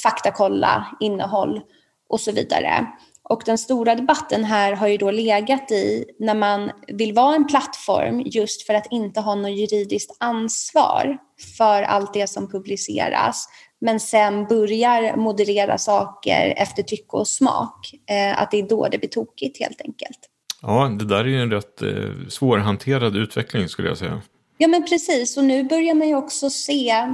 faktakolla 0.04 0.98
innehåll 1.00 1.62
och 2.10 2.20
så 2.20 2.32
vidare. 2.32 2.88
Och 3.30 3.42
den 3.46 3.58
stora 3.58 3.96
debatten 3.96 4.44
här 4.44 4.74
har 4.74 4.88
ju 4.88 4.98
då 4.98 5.12
legat 5.12 5.72
i 5.72 6.06
när 6.20 6.36
man 6.36 6.72
vill 6.88 7.14
vara 7.14 7.36
en 7.36 7.48
plattform 7.48 8.22
just 8.26 8.66
för 8.66 8.74
att 8.74 8.88
inte 8.92 9.20
ha 9.22 9.36
något 9.36 9.58
juridiskt 9.58 10.18
ansvar 10.20 11.18
för 11.58 11.84
allt 11.84 12.14
det 12.14 12.28
som 12.28 12.52
publiceras 12.52 13.48
men 13.82 14.00
sen 14.00 14.46
börjar 14.46 15.16
moderera 15.16 15.78
saker 15.78 16.54
efter 16.58 16.84
tycke 16.84 17.18
och 17.18 17.28
smak. 17.28 17.92
Eh, 18.10 18.42
att 18.42 18.52
det 18.52 18.60
är 18.60 18.70
då 18.70 18.88
det 18.88 18.98
blir 18.98 19.10
tokigt 19.10 19.60
helt 19.60 19.82
enkelt. 19.82 20.20
Ja, 20.62 20.88
det 21.00 21.06
där 21.06 21.20
är 21.20 21.26
ju 21.26 21.42
en 21.42 21.52
rätt 21.52 21.82
eh, 21.82 21.90
svårhanterad 22.30 23.16
utveckling 23.16 23.70
skulle 23.70 23.88
jag 23.88 23.98
säga. 23.98 24.22
Ja, 24.58 24.68
men 24.68 24.86
precis. 24.86 25.38
Och 25.38 25.44
nu 25.44 25.64
börjar 25.64 25.96
man 25.96 26.08
ju 26.08 26.16
också 26.16 26.50
se 26.50 27.14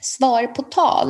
svar 0.00 0.46
på 0.46 0.62
tal. 0.62 1.08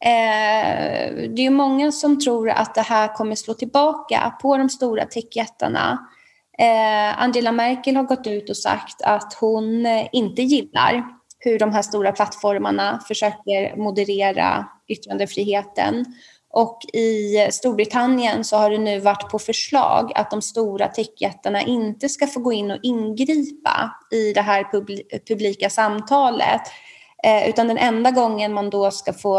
Eh, 0.00 1.14
det 1.14 1.40
är 1.40 1.42
ju 1.42 1.50
många 1.50 1.92
som 1.92 2.20
tror 2.20 2.50
att 2.50 2.74
det 2.74 2.80
här 2.82 3.14
kommer 3.14 3.34
slå 3.34 3.54
tillbaka 3.54 4.34
på 4.42 4.56
de 4.56 4.68
stora 4.68 5.04
techjättarna. 5.04 6.08
Angela 7.16 7.52
Merkel 7.52 7.96
har 7.96 8.04
gått 8.04 8.26
ut 8.26 8.50
och 8.50 8.56
sagt 8.56 9.02
att 9.02 9.34
hon 9.40 9.86
inte 10.12 10.42
gillar 10.42 11.04
hur 11.44 11.58
de 11.58 11.72
här 11.72 11.82
stora 11.82 12.12
plattformarna 12.12 13.00
försöker 13.08 13.76
moderera 13.76 14.68
yttrandefriheten. 14.88 16.04
Och 16.50 16.80
i 16.92 17.36
Storbritannien 17.50 18.44
så 18.44 18.56
har 18.56 18.70
det 18.70 18.78
nu 18.78 19.00
varit 19.00 19.30
på 19.30 19.38
förslag 19.38 20.12
att 20.14 20.30
de 20.30 20.42
stora 20.42 20.88
techjättarna 20.88 21.62
inte 21.62 22.08
ska 22.08 22.26
få 22.26 22.40
gå 22.40 22.52
in 22.52 22.70
och 22.70 22.78
ingripa 22.82 23.90
i 24.10 24.32
det 24.32 24.40
här 24.40 24.64
publika 25.28 25.70
samtalet. 25.70 26.62
Eh, 27.24 27.48
utan 27.48 27.68
den 27.68 27.78
enda 27.78 28.10
gången 28.10 28.54
man 28.54 28.70
då 28.70 28.90
ska 28.90 29.12
få 29.12 29.38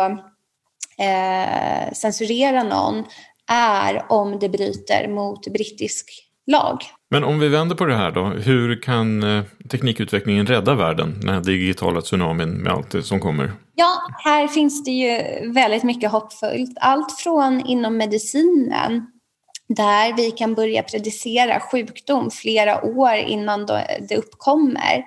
eh, 1.00 1.94
censurera 1.94 2.64
någon 2.64 3.04
är 3.52 4.06
om 4.10 4.40
det 4.40 4.50
bryter 4.50 5.08
mot 5.08 5.48
brittisk 5.48 6.12
lag. 6.48 6.84
Men 7.12 7.24
om 7.24 7.40
vi 7.40 7.48
vänder 7.48 7.76
på 7.76 7.86
det 7.86 7.96
här 7.96 8.12
då, 8.12 8.24
hur 8.26 8.82
kan 8.82 9.24
eh, 9.24 9.44
teknikutvecklingen 9.72 10.46
rädda 10.46 10.76
världen, 10.76 11.20
den 11.20 11.30
här 11.30 11.42
digitala 11.42 12.02
tsunamin 12.02 12.50
med 12.50 12.74
allt 12.74 12.92
det 12.92 13.04
som 13.04 13.20
kommer? 13.20 13.52
Ja, 13.76 14.02
här 14.24 14.48
finns 14.48 14.84
det 14.84 14.92
ju 14.92 15.22
väldigt 15.52 15.84
mycket 15.84 16.12
hoppfullt. 16.12 16.78
Allt 16.82 17.12
från 17.12 17.66
inom 17.66 17.98
medicinen, 17.98 19.06
där 19.68 20.14
vi 20.14 20.32
kan 20.32 20.54
börja 20.54 20.84
predicera 20.84 21.60
sjukdom 21.60 22.32
flera 22.32 22.84
år 22.84 23.16
innan 23.16 23.66
det 24.10 24.18
uppkommer. 24.18 25.04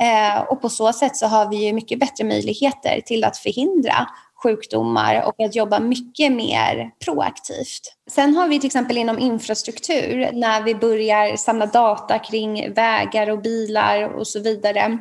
Eh, 0.00 0.42
och 0.42 0.62
på 0.62 0.68
så 0.68 0.92
sätt 0.92 1.16
så 1.16 1.26
har 1.26 1.50
vi 1.50 1.66
ju 1.66 1.72
mycket 1.72 2.00
bättre 2.00 2.24
möjligheter 2.24 3.00
till 3.06 3.24
att 3.24 3.38
förhindra 3.38 4.06
sjukdomar 4.42 5.22
och 5.26 5.44
att 5.44 5.54
jobba 5.54 5.80
mycket 5.80 6.32
mer 6.32 6.90
proaktivt. 7.04 7.94
Sen 8.10 8.34
har 8.34 8.48
vi 8.48 8.60
till 8.60 8.66
exempel 8.66 8.98
inom 8.98 9.18
infrastruktur 9.18 10.30
när 10.32 10.62
vi 10.62 10.74
börjar 10.74 11.36
samla 11.36 11.66
data 11.66 12.18
kring 12.18 12.74
vägar 12.74 13.30
och 13.30 13.42
bilar 13.42 14.02
och 14.02 14.26
så 14.26 14.40
vidare. 14.40 14.98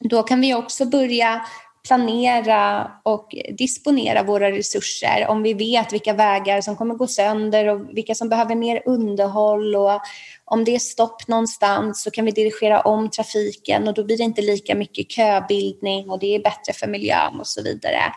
Då 0.00 0.22
kan 0.22 0.40
vi 0.40 0.54
också 0.54 0.84
börja 0.84 1.46
planera 1.86 2.90
och 3.02 3.34
disponera 3.58 4.22
våra 4.22 4.50
resurser 4.50 5.26
om 5.28 5.42
vi 5.42 5.54
vet 5.54 5.92
vilka 5.92 6.12
vägar 6.12 6.60
som 6.60 6.76
kommer 6.76 6.94
gå 6.94 7.06
sönder 7.06 7.68
och 7.68 7.96
vilka 7.96 8.14
som 8.14 8.28
behöver 8.28 8.54
mer 8.54 8.82
underhåll 8.86 9.76
och 9.76 10.00
om 10.44 10.64
det 10.64 10.74
är 10.74 10.78
stopp 10.78 11.28
någonstans 11.28 12.02
så 12.02 12.10
kan 12.10 12.24
vi 12.24 12.30
dirigera 12.30 12.80
om 12.80 13.10
trafiken 13.10 13.88
och 13.88 13.94
då 13.94 14.04
blir 14.04 14.16
det 14.16 14.22
inte 14.22 14.42
lika 14.42 14.74
mycket 14.74 15.10
köbildning 15.10 16.10
och 16.10 16.18
det 16.18 16.34
är 16.34 16.42
bättre 16.42 16.72
för 16.72 16.86
miljön 16.86 17.40
och 17.40 17.46
så 17.46 17.62
vidare. 17.62 18.12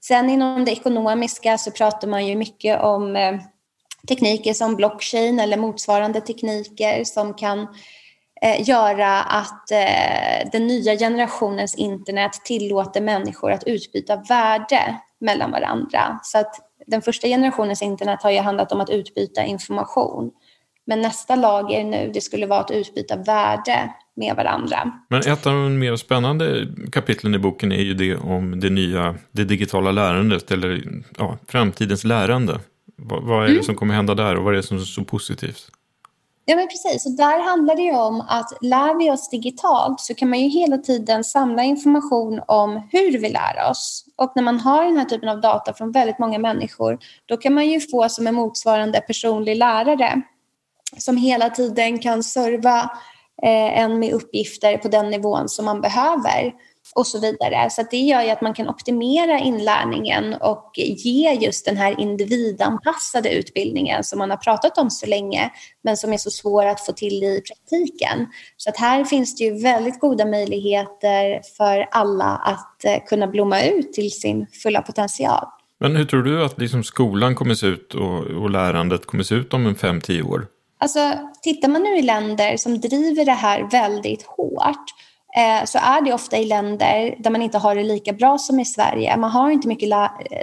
Sen 0.00 0.30
inom 0.30 0.64
det 0.64 0.72
ekonomiska 0.72 1.58
så 1.58 1.70
pratar 1.70 2.08
man 2.08 2.26
ju 2.26 2.36
mycket 2.36 2.80
om 2.80 3.16
eh, 3.16 3.34
tekniker 4.08 4.54
som 4.54 4.76
blockchain 4.76 5.40
eller 5.40 5.56
motsvarande 5.56 6.20
tekniker 6.20 7.04
som 7.04 7.34
kan 7.34 7.66
eh, 8.42 8.68
göra 8.68 9.22
att 9.22 9.70
eh, 9.70 10.50
den 10.52 10.66
nya 10.66 10.96
generationens 10.96 11.74
internet 11.74 12.32
tillåter 12.44 13.00
människor 13.00 13.52
att 13.52 13.64
utbyta 13.64 14.16
värde 14.16 14.96
mellan 15.20 15.50
varandra. 15.50 16.20
Så 16.22 16.38
att 16.38 16.54
den 16.86 17.02
första 17.02 17.26
generationens 17.26 17.82
internet 17.82 18.22
har 18.22 18.30
ju 18.30 18.38
handlat 18.38 18.72
om 18.72 18.80
att 18.80 18.90
utbyta 18.90 19.44
information. 19.44 20.30
Men 20.84 21.02
nästa 21.02 21.36
lager 21.36 21.84
nu, 21.84 22.10
det 22.14 22.20
skulle 22.20 22.46
vara 22.46 22.60
att 22.60 22.70
utbyta 22.70 23.16
värde 23.16 23.94
med 24.18 24.36
varandra. 24.36 24.92
Men 25.08 25.20
ett 25.20 25.46
av 25.46 25.52
de 25.52 25.78
mer 25.78 25.96
spännande 25.96 26.66
kapitlen 26.92 27.34
i 27.34 27.38
boken 27.38 27.72
är 27.72 27.82
ju 27.82 27.94
det 27.94 28.16
om 28.16 28.60
det 28.60 28.70
nya, 28.70 29.14
det 29.32 29.44
digitala 29.44 29.90
lärandet 29.90 30.50
eller 30.50 30.82
ja, 31.18 31.38
framtidens 31.48 32.04
lärande. 32.04 32.60
Vad, 32.96 33.22
vad 33.22 33.42
är 33.42 33.46
mm. 33.46 33.58
det 33.58 33.64
som 33.64 33.74
kommer 33.74 33.94
hända 33.94 34.14
där 34.14 34.36
och 34.36 34.44
vad 34.44 34.52
är 34.52 34.56
det 34.56 34.62
som 34.62 34.76
är 34.76 34.80
så 34.80 35.04
positivt? 35.04 35.70
Ja, 36.44 36.56
men 36.56 36.68
precis. 36.68 37.06
Och 37.06 37.12
där 37.12 37.44
handlar 37.44 37.76
det 37.76 37.82
ju 37.82 37.96
om 37.96 38.20
att 38.20 38.52
lär 38.60 38.98
vi 38.98 39.10
oss 39.10 39.30
digitalt 39.30 40.00
så 40.00 40.14
kan 40.14 40.30
man 40.30 40.40
ju 40.40 40.48
hela 40.48 40.78
tiden 40.78 41.24
samla 41.24 41.62
information 41.62 42.40
om 42.46 42.88
hur 42.92 43.18
vi 43.18 43.28
lär 43.28 43.70
oss. 43.70 44.04
Och 44.16 44.32
när 44.34 44.42
man 44.42 44.60
har 44.60 44.84
den 44.84 44.96
här 44.96 45.04
typen 45.04 45.28
av 45.28 45.40
data 45.40 45.74
från 45.74 45.92
väldigt 45.92 46.18
många 46.18 46.38
människor, 46.38 46.98
då 47.26 47.36
kan 47.36 47.54
man 47.54 47.66
ju 47.66 47.80
få 47.80 48.08
som 48.08 48.26
en 48.26 48.34
motsvarande 48.34 49.00
personlig 49.00 49.56
lärare 49.56 50.22
som 50.96 51.16
hela 51.16 51.50
tiden 51.50 51.98
kan 51.98 52.22
serva 52.22 52.90
eh, 53.42 53.80
en 53.80 53.98
med 53.98 54.12
uppgifter 54.12 54.78
på 54.78 54.88
den 54.88 55.10
nivån 55.10 55.48
som 55.48 55.64
man 55.64 55.80
behöver 55.80 56.52
och 56.94 57.06
så 57.06 57.20
vidare. 57.20 57.70
Så 57.70 57.82
det 57.90 57.96
gör 57.96 58.22
ju 58.22 58.30
att 58.30 58.40
man 58.40 58.54
kan 58.54 58.68
optimera 58.68 59.38
inlärningen 59.38 60.34
och 60.34 60.72
ge 60.76 61.32
just 61.32 61.64
den 61.64 61.76
här 61.76 62.00
individanpassade 62.00 63.30
utbildningen 63.34 64.04
som 64.04 64.18
man 64.18 64.30
har 64.30 64.36
pratat 64.36 64.78
om 64.78 64.90
så 64.90 65.06
länge 65.06 65.50
men 65.84 65.96
som 65.96 66.12
är 66.12 66.16
så 66.16 66.30
svår 66.30 66.66
att 66.66 66.86
få 66.86 66.92
till 66.92 67.24
i 67.24 67.42
praktiken. 67.48 68.26
Så 68.56 68.70
att 68.70 68.76
här 68.76 69.04
finns 69.04 69.36
det 69.36 69.44
ju 69.44 69.62
väldigt 69.62 70.00
goda 70.00 70.26
möjligheter 70.26 71.40
för 71.56 71.88
alla 71.90 72.36
att 72.36 72.84
eh, 72.84 73.04
kunna 73.06 73.26
blomma 73.26 73.62
ut 73.62 73.92
till 73.92 74.10
sin 74.12 74.46
fulla 74.62 74.82
potential. 74.82 75.46
Men 75.80 75.96
hur 75.96 76.04
tror 76.04 76.22
du 76.22 76.44
att 76.44 76.58
liksom 76.58 76.84
skolan 76.84 77.34
kommer 77.34 77.54
se 77.54 77.66
ut 77.66 77.94
och, 77.94 78.18
och 78.18 78.50
lärandet 78.50 79.06
kommer 79.06 79.22
se 79.22 79.34
ut 79.34 79.54
om 79.54 79.66
en 79.66 79.74
fem 79.74 80.00
tio 80.00 80.22
år? 80.22 80.46
Alltså, 80.78 81.18
tittar 81.42 81.68
man 81.68 81.82
nu 81.82 81.96
i 81.96 82.02
länder 82.02 82.56
som 82.56 82.80
driver 82.80 83.24
det 83.24 83.32
här 83.32 83.62
väldigt 83.70 84.22
hårt 84.22 84.84
eh, 85.36 85.64
så 85.64 85.78
är 85.78 86.00
det 86.04 86.12
ofta 86.12 86.38
i 86.38 86.44
länder 86.44 87.16
där 87.18 87.30
man 87.30 87.42
inte 87.42 87.58
har 87.58 87.74
det 87.74 87.82
lika 87.82 88.12
bra 88.12 88.38
som 88.38 88.60
i 88.60 88.64
Sverige. 88.64 89.16
Man 89.16 89.30
har 89.30 89.50
inte 89.50 89.68
mycket 89.68 89.88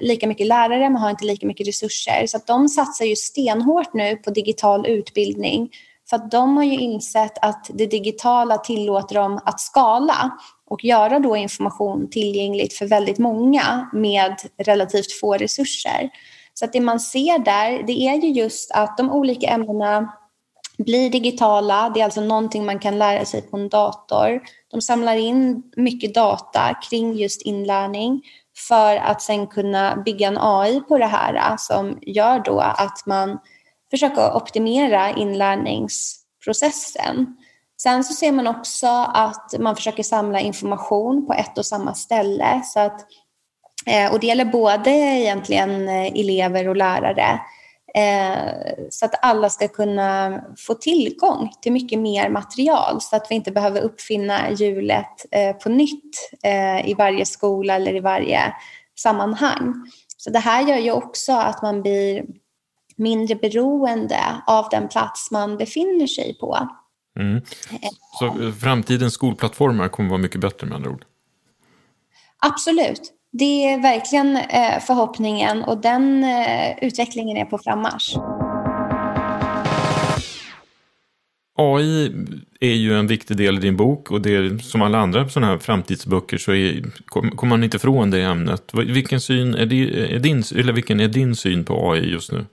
lika 0.01 0.27
mycket 0.27 0.47
lärare, 0.47 0.89
man 0.89 1.01
har 1.01 1.09
inte 1.09 1.25
lika 1.25 1.47
mycket 1.47 1.67
resurser. 1.67 2.25
Så 2.27 2.37
att 2.37 2.47
de 2.47 2.69
satsar 2.69 3.05
ju 3.05 3.15
stenhårt 3.15 3.93
nu 3.93 4.15
på 4.15 4.29
digital 4.29 4.87
utbildning 4.87 5.69
för 6.09 6.15
att 6.15 6.31
de 6.31 6.57
har 6.57 6.63
ju 6.63 6.79
insett 6.79 7.37
att 7.41 7.69
det 7.73 7.85
digitala 7.85 8.57
tillåter 8.57 9.15
dem 9.15 9.39
att 9.45 9.59
skala 9.59 10.31
och 10.69 10.83
göra 10.83 11.19
då 11.19 11.37
information 11.37 12.09
tillgängligt 12.09 12.73
för 12.73 12.85
väldigt 12.85 13.17
många 13.17 13.89
med 13.93 14.35
relativt 14.57 15.11
få 15.11 15.33
resurser. 15.33 16.09
Så 16.53 16.65
att 16.65 16.73
det 16.73 16.81
man 16.81 16.99
ser 16.99 17.39
där, 17.39 17.83
det 17.87 18.07
är 18.07 18.15
ju 18.15 18.31
just 18.31 18.71
att 18.71 18.97
de 18.97 19.11
olika 19.11 19.47
ämnena 19.47 20.13
blir 20.77 21.09
digitala. 21.09 21.89
Det 21.89 21.99
är 21.99 22.03
alltså 22.03 22.21
någonting 22.21 22.65
man 22.65 22.79
kan 22.79 22.99
lära 22.99 23.25
sig 23.25 23.41
på 23.41 23.57
en 23.57 23.69
dator. 23.69 24.41
De 24.71 24.81
samlar 24.81 25.15
in 25.15 25.63
mycket 25.75 26.15
data 26.15 26.77
kring 26.89 27.13
just 27.13 27.41
inlärning 27.41 28.21
för 28.67 28.95
att 28.95 29.21
sen 29.21 29.47
kunna 29.47 29.95
bygga 29.95 30.27
en 30.27 30.37
AI 30.37 30.81
på 30.81 30.97
det 30.97 31.05
här 31.05 31.33
äh, 31.33 31.55
som 31.57 31.99
gör 32.01 32.39
då 32.39 32.59
att 32.59 33.05
man 33.05 33.39
försöker 33.91 34.35
optimera 34.35 35.11
inlärningsprocessen. 35.11 37.37
Sen 37.81 38.03
så 38.03 38.13
ser 38.13 38.31
man 38.31 38.47
också 38.47 38.87
att 39.13 39.53
man 39.59 39.75
försöker 39.75 40.03
samla 40.03 40.39
information 40.39 41.27
på 41.27 41.33
ett 41.33 41.57
och 41.57 41.65
samma 41.65 41.93
ställe. 41.93 42.61
Så 42.63 42.79
att, 42.79 43.01
eh, 43.85 44.13
och 44.13 44.19
det 44.19 44.27
gäller 44.27 44.45
både 44.45 44.89
egentligen 44.89 45.89
eh, 45.89 46.05
elever 46.05 46.67
och 46.67 46.75
lärare. 46.75 47.39
Eh, 47.95 48.73
så 48.89 49.05
att 49.05 49.25
alla 49.25 49.49
ska 49.49 49.67
kunna 49.67 50.41
få 50.57 50.73
tillgång 50.73 51.51
till 51.61 51.71
mycket 51.71 51.99
mer 51.99 52.29
material 52.29 53.01
så 53.01 53.15
att 53.15 53.27
vi 53.29 53.35
inte 53.35 53.51
behöver 53.51 53.81
uppfinna 53.81 54.51
hjulet 54.51 55.25
eh, 55.31 55.55
på 55.55 55.69
nytt 55.69 56.31
eh, 56.43 56.89
i 56.89 56.93
varje 56.97 57.25
skola 57.25 57.75
eller 57.75 57.95
i 57.95 57.99
varje 57.99 58.53
sammanhang. 58.95 59.73
Så 60.17 60.29
det 60.29 60.39
här 60.39 60.67
gör 60.67 60.77
ju 60.77 60.91
också 60.91 61.31
att 61.31 61.61
man 61.61 61.81
blir 61.81 62.25
mindre 62.95 63.35
beroende 63.35 64.19
av 64.47 64.67
den 64.71 64.87
plats 64.87 65.31
man 65.31 65.57
befinner 65.57 66.07
sig 66.07 66.37
på. 66.39 66.69
Mm. 67.19 67.41
Så 68.19 68.51
framtidens 68.61 69.13
skolplattformar 69.13 69.87
kommer 69.87 70.09
vara 70.09 70.21
mycket 70.21 70.41
bättre 70.41 70.67
med 70.67 70.75
andra 70.75 70.89
ord? 70.89 71.05
Absolut. 72.39 73.11
Det 73.37 73.65
är 73.65 73.81
verkligen 73.81 74.37
eh, 74.37 74.79
förhoppningen 74.79 75.63
och 75.63 75.77
den 75.77 76.23
eh, 76.23 76.77
utvecklingen 76.81 77.37
är 77.37 77.45
på 77.45 77.57
frammarsch. 77.57 78.15
AI 81.57 82.11
är 82.59 82.73
ju 82.73 82.99
en 82.99 83.07
viktig 83.07 83.37
del 83.37 83.57
i 83.57 83.61
din 83.61 83.77
bok 83.77 84.11
och 84.11 84.21
det 84.21 84.35
är 84.35 84.57
som 84.57 84.81
alla 84.81 84.97
andra 84.97 85.29
sådana 85.29 85.51
här 85.51 85.57
framtidsböcker 85.57 86.37
så 86.37 86.53
är, 86.53 86.83
kommer 87.09 87.45
man 87.45 87.63
inte 87.63 87.77
ifrån 87.77 88.11
det 88.11 88.21
ämnet. 88.21 88.73
Vilken, 88.73 89.21
syn 89.21 89.55
är, 89.55 89.65
det, 89.65 90.13
är 90.15 90.19
din, 90.19 90.43
eller 90.55 90.73
vilken 90.73 90.99
är 90.99 91.07
din 91.07 91.35
syn 91.35 91.65
på 91.65 91.91
AI 91.91 92.11
just 92.11 92.31
nu? 92.31 92.45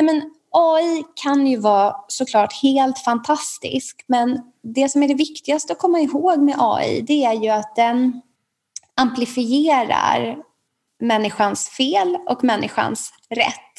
Men 0.00 0.22
AI 0.50 1.04
kan 1.22 1.46
ju 1.46 1.56
vara 1.56 1.94
såklart 2.08 2.52
helt 2.62 2.98
fantastisk 2.98 4.04
men 4.06 4.40
det 4.62 4.88
som 4.88 5.02
är 5.02 5.08
det 5.08 5.14
viktigaste 5.14 5.72
att 5.72 5.78
komma 5.78 6.00
ihåg 6.00 6.38
med 6.38 6.54
AI 6.58 7.00
det 7.00 7.24
är 7.24 7.42
ju 7.42 7.48
att 7.48 7.76
den 7.76 8.22
amplifierar 9.00 10.36
människans 11.00 11.68
fel 11.68 12.18
och 12.28 12.44
människans 12.44 13.12
rätt. 13.30 13.76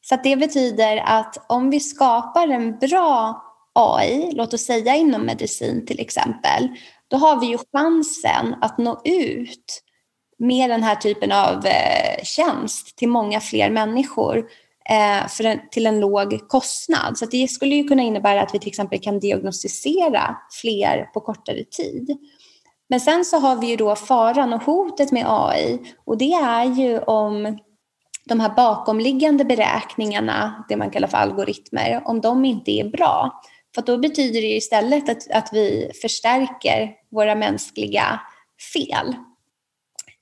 Så 0.00 0.16
det 0.22 0.36
betyder 0.36 0.96
att 0.96 1.36
om 1.48 1.70
vi 1.70 1.80
skapar 1.80 2.48
en 2.48 2.78
bra 2.78 3.42
AI, 3.72 4.32
låt 4.32 4.54
oss 4.54 4.64
säga 4.64 4.94
inom 4.94 5.22
medicin 5.22 5.86
till 5.86 6.00
exempel, 6.00 6.68
då 7.08 7.16
har 7.16 7.40
vi 7.40 7.46
ju 7.46 7.58
chansen 7.72 8.54
att 8.60 8.78
nå 8.78 9.00
ut 9.04 9.82
med 10.38 10.70
den 10.70 10.82
här 10.82 10.96
typen 10.96 11.32
av 11.32 11.66
eh, 11.66 12.24
tjänst 12.24 12.96
till 12.96 13.08
många 13.08 13.40
fler 13.40 13.70
människor 13.70 14.38
eh, 14.90 15.28
för 15.28 15.44
en, 15.44 15.60
till 15.70 15.86
en 15.86 16.00
låg 16.00 16.48
kostnad. 16.48 17.18
Så 17.18 17.26
det 17.26 17.50
skulle 17.50 17.74
ju 17.74 17.84
kunna 17.84 18.02
innebära 18.02 18.42
att 18.42 18.54
vi 18.54 18.58
till 18.58 18.68
exempel 18.68 19.00
kan 19.00 19.20
diagnostisera 19.20 20.36
fler 20.62 21.10
på 21.14 21.20
kortare 21.20 21.64
tid. 21.64 22.16
Men 22.88 23.00
sen 23.00 23.24
så 23.24 23.38
har 23.38 23.56
vi 23.56 23.66
ju 23.66 23.76
då 23.76 23.96
faran 23.96 24.52
och 24.52 24.62
hotet 24.62 25.12
med 25.12 25.24
AI 25.28 25.78
och 26.04 26.18
det 26.18 26.32
är 26.32 26.64
ju 26.64 26.98
om 26.98 27.58
de 28.24 28.40
här 28.40 28.54
bakomliggande 28.54 29.44
beräkningarna, 29.44 30.64
det 30.68 30.76
man 30.76 30.90
kallar 30.90 31.08
för 31.08 31.18
algoritmer, 31.18 32.02
om 32.04 32.20
de 32.20 32.44
inte 32.44 32.70
är 32.70 32.90
bra. 32.90 33.42
För 33.74 33.82
då 33.82 33.98
betyder 33.98 34.40
det 34.40 34.56
istället 34.56 35.08
att, 35.08 35.30
att 35.30 35.48
vi 35.52 35.90
förstärker 36.02 36.90
våra 37.10 37.34
mänskliga 37.34 38.20
fel. 38.74 39.16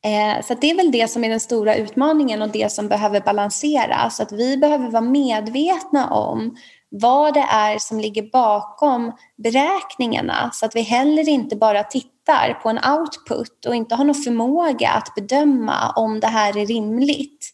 Eh, 0.05 0.45
så 0.45 0.55
det 0.55 0.71
är 0.71 0.77
väl 0.77 0.91
det 0.91 1.11
som 1.11 1.25
är 1.25 1.29
den 1.29 1.41
stora 1.41 1.75
utmaningen 1.75 2.43
och 2.43 2.49
det 2.49 2.73
som 2.73 2.89
behöver 2.89 3.21
balanseras. 3.21 4.21
Att 4.21 4.33
vi 4.33 4.57
behöver 4.57 4.91
vara 4.91 5.03
medvetna 5.03 6.11
om 6.11 6.57
vad 6.93 7.35
det 7.35 7.47
är 7.51 7.79
som 7.79 8.01
ligger 8.01 8.23
bakom 8.23 9.13
beräkningarna 9.37 10.51
så 10.53 10.67
att 10.67 10.77
vi 10.77 10.81
heller 10.81 11.29
inte 11.29 11.57
bara 11.57 11.85
tittar 11.85 12.59
på 12.63 12.69
en 12.69 12.79
output 12.99 13.67
och 13.67 13.75
inte 13.75 13.95
har 13.95 14.05
någon 14.05 14.15
förmåga 14.15 14.91
att 14.91 15.15
bedöma 15.15 15.93
om 15.97 16.21
det 16.21 16.27
här 16.27 16.59
är 16.59 16.67
rimligt 16.67 17.51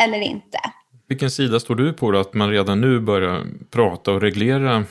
eller 0.00 0.20
inte. 0.20 0.58
Vilken 1.08 1.30
sida 1.30 1.60
står 1.60 1.74
du 1.74 1.92
på 1.92 2.10
då? 2.10 2.18
Att 2.18 2.34
man 2.34 2.50
redan 2.50 2.80
nu 2.80 3.00
börjar 3.00 3.46
prata 3.70 4.12
och 4.12 4.20
reglera 4.20 4.84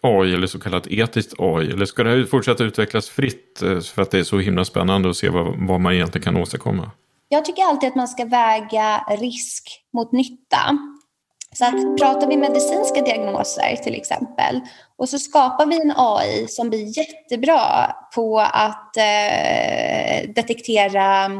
AI 0.00 0.34
eller 0.34 0.46
så 0.46 0.60
kallat 0.60 0.86
etiskt 0.86 1.34
AI? 1.38 1.70
Eller 1.70 1.86
ska 1.86 2.04
det 2.04 2.10
här 2.10 2.24
fortsätta 2.24 2.64
utvecklas 2.64 3.08
fritt 3.08 3.62
eh, 3.62 3.80
för 3.80 4.02
att 4.02 4.10
det 4.10 4.18
är 4.18 4.24
så 4.24 4.38
himla 4.38 4.64
spännande 4.64 5.10
att 5.10 5.16
se 5.16 5.28
vad, 5.28 5.68
vad 5.68 5.80
man 5.80 5.92
egentligen 5.92 6.24
kan 6.24 6.36
åstadkomma? 6.36 6.90
Jag 7.28 7.44
tycker 7.44 7.62
alltid 7.62 7.88
att 7.88 7.94
man 7.94 8.08
ska 8.08 8.24
väga 8.24 9.04
risk 9.20 9.68
mot 9.92 10.12
nytta. 10.12 10.78
Så 11.54 11.64
att 11.64 11.96
pratar 11.98 12.26
vi 12.26 12.36
medicinska 12.36 13.02
diagnoser 13.02 13.76
till 13.76 13.94
exempel 13.94 14.60
och 14.96 15.08
så 15.08 15.18
skapar 15.18 15.66
vi 15.66 15.80
en 15.80 15.92
AI 15.96 16.46
som 16.48 16.70
blir 16.70 16.98
jättebra 16.98 17.92
på 18.14 18.40
att 18.40 18.96
eh, 18.96 20.32
detektera 20.34 21.30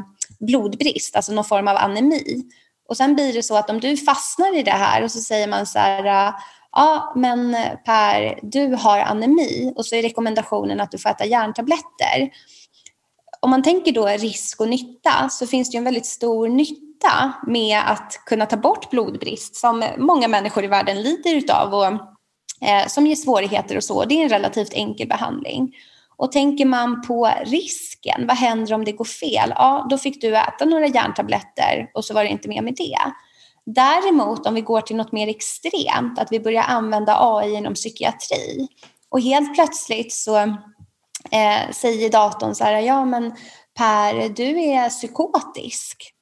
blodbrist, 0.41 1.17
alltså 1.17 1.33
någon 1.33 1.45
form 1.45 1.69
av 1.69 1.77
anemi. 1.77 2.43
Och 2.89 2.97
sen 2.97 3.15
blir 3.15 3.33
det 3.33 3.43
så 3.43 3.57
att 3.57 3.71
om 3.71 3.81
du 3.81 3.97
fastnar 3.97 4.59
i 4.59 4.63
det 4.63 4.71
här 4.71 5.03
och 5.03 5.11
så 5.11 5.21
säger 5.21 5.49
man 5.49 5.67
så 5.67 5.79
här, 5.79 6.05
eh, 6.05 6.35
ja 6.73 7.13
men 7.17 7.57
Per, 7.85 8.39
du 8.43 8.75
har 8.75 8.99
anemi 8.99 9.73
och 9.77 9.87
så 9.87 9.97
är 9.97 10.03
rekommendationen 10.03 10.81
att 10.81 10.91
du 10.91 10.99
får 10.99 11.11
äta 11.11 11.27
järntabletter. 11.27 12.31
Om 13.41 13.51
man 13.51 13.63
tänker 13.63 13.93
då 13.93 14.07
risk 14.07 14.61
och 14.61 14.69
nytta 14.69 15.29
så 15.31 15.47
finns 15.47 15.71
det 15.71 15.75
ju 15.75 15.79
en 15.79 15.85
väldigt 15.85 16.07
stor 16.07 16.49
nytta 16.49 16.92
med 17.47 17.81
att 17.87 18.21
kunna 18.27 18.47
ta 18.47 18.57
bort 18.57 18.91
blodbrist 18.91 19.57
som 19.57 19.85
många 19.99 20.29
människor 20.29 20.65
i 20.65 20.67
världen 20.67 21.03
lider 21.03 21.35
utav 21.35 21.75
och 21.75 21.87
eh, 22.69 22.87
som 22.89 23.07
ger 23.07 23.17
svårigheter 23.17 23.77
och 23.77 23.85
så. 23.85 24.05
Det 24.05 24.15
är 24.15 24.23
en 24.23 24.29
relativt 24.29 24.73
enkel 24.73 25.09
behandling. 25.09 25.75
Och 26.17 26.33
tänker 26.33 26.65
man 26.65 27.03
på 27.03 27.31
risken, 27.45 28.27
vad 28.27 28.37
händer 28.37 28.75
om 28.75 28.85
det 28.85 28.93
går 28.93 29.05
fel? 29.05 29.53
Ja, 29.57 29.87
då 29.91 29.99
fick 29.99 30.21
du 30.21 30.37
äta 30.37 30.65
några 30.65 30.87
järntabletter 30.87 31.91
och 31.95 32.05
så 32.05 32.15
var 32.15 32.25
det 32.25 32.31
inte 32.31 32.49
mer 32.49 32.63
med 32.63 32.75
det. 32.77 32.99
Däremot 33.65 34.47
om 34.47 34.55
vi 34.55 34.61
går 34.61 34.81
till 34.81 34.97
något 34.97 35.13
mer 35.13 35.29
extremt, 35.29 36.19
att 36.19 36.33
vi 36.33 36.41
börjar 36.41 36.63
använda 36.63 37.17
AI 37.21 37.55
inom 37.55 37.75
psykiatri 37.75 38.69
och 39.09 39.21
helt 39.21 39.55
plötsligt 39.55 40.13
så 40.13 40.37
eh, 41.31 41.71
säger 41.73 42.11
datorn 42.11 42.55
så 42.55 42.65
här, 42.65 42.81
ja 42.81 43.05
men 43.05 43.33
Per, 43.79 44.29
du 44.29 44.63
är 44.63 44.89
psykotisk. 44.89 46.13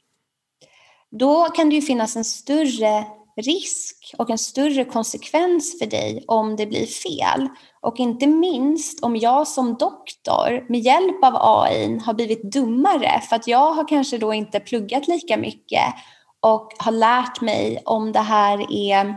Då 1.10 1.44
kan 1.44 1.68
det 1.68 1.74
ju 1.74 1.82
finnas 1.82 2.16
en 2.16 2.24
större 2.24 3.04
risk 3.36 4.14
och 4.18 4.30
en 4.30 4.38
större 4.38 4.84
konsekvens 4.84 5.78
för 5.78 5.86
dig 5.86 6.24
om 6.28 6.56
det 6.56 6.66
blir 6.66 6.86
fel. 6.86 7.48
Och 7.80 7.98
inte 7.98 8.26
minst 8.26 9.04
om 9.04 9.16
jag 9.16 9.48
som 9.48 9.74
doktor 9.74 10.66
med 10.68 10.80
hjälp 10.80 11.24
av 11.24 11.36
AI 11.36 11.98
har 12.04 12.14
blivit 12.14 12.52
dummare 12.52 13.20
för 13.28 13.36
att 13.36 13.46
jag 13.46 13.72
har 13.72 13.88
kanske 13.88 14.18
då 14.18 14.34
inte 14.34 14.60
pluggat 14.60 15.08
lika 15.08 15.36
mycket 15.36 15.94
och 16.40 16.68
har 16.78 16.92
lärt 16.92 17.40
mig 17.40 17.82
om 17.84 18.12
det 18.12 18.20
här 18.20 18.72
är 18.72 19.14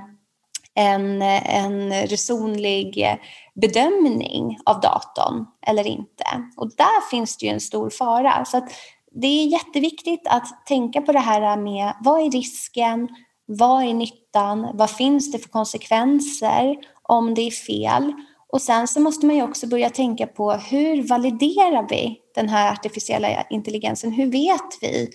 en, 0.75 1.21
en 1.21 1.93
resonlig 1.93 3.19
bedömning 3.55 4.57
av 4.65 4.81
datorn 4.81 5.45
eller 5.67 5.87
inte. 5.87 6.25
Och 6.57 6.69
där 6.75 7.09
finns 7.09 7.37
det 7.37 7.45
ju 7.45 7.51
en 7.51 7.61
stor 7.61 7.89
fara. 7.89 8.45
Så 8.45 8.67
det 9.13 9.27
är 9.27 9.45
jätteviktigt 9.45 10.27
att 10.27 10.65
tänka 10.65 11.01
på 11.01 11.11
det 11.11 11.19
här 11.19 11.57
med 11.57 11.93
vad 11.99 12.21
är 12.21 12.31
risken, 12.31 13.09
vad 13.45 13.83
är 13.83 13.93
nyttan, 13.93 14.71
vad 14.73 14.89
finns 14.89 15.31
det 15.31 15.39
för 15.39 15.49
konsekvenser 15.49 16.75
om 17.03 17.33
det 17.33 17.41
är 17.41 17.51
fel? 17.51 18.13
Och 18.53 18.61
sen 18.61 18.87
så 18.87 18.99
måste 18.99 19.25
man 19.25 19.35
ju 19.35 19.43
också 19.43 19.67
börja 19.67 19.89
tänka 19.89 20.27
på 20.27 20.51
hur 20.51 21.07
validerar 21.07 21.87
vi 21.89 22.19
den 22.35 22.49
här 22.49 22.71
artificiella 22.71 23.43
intelligensen? 23.49 24.11
Hur 24.11 24.31
vet 24.31 24.81
vi 24.81 25.09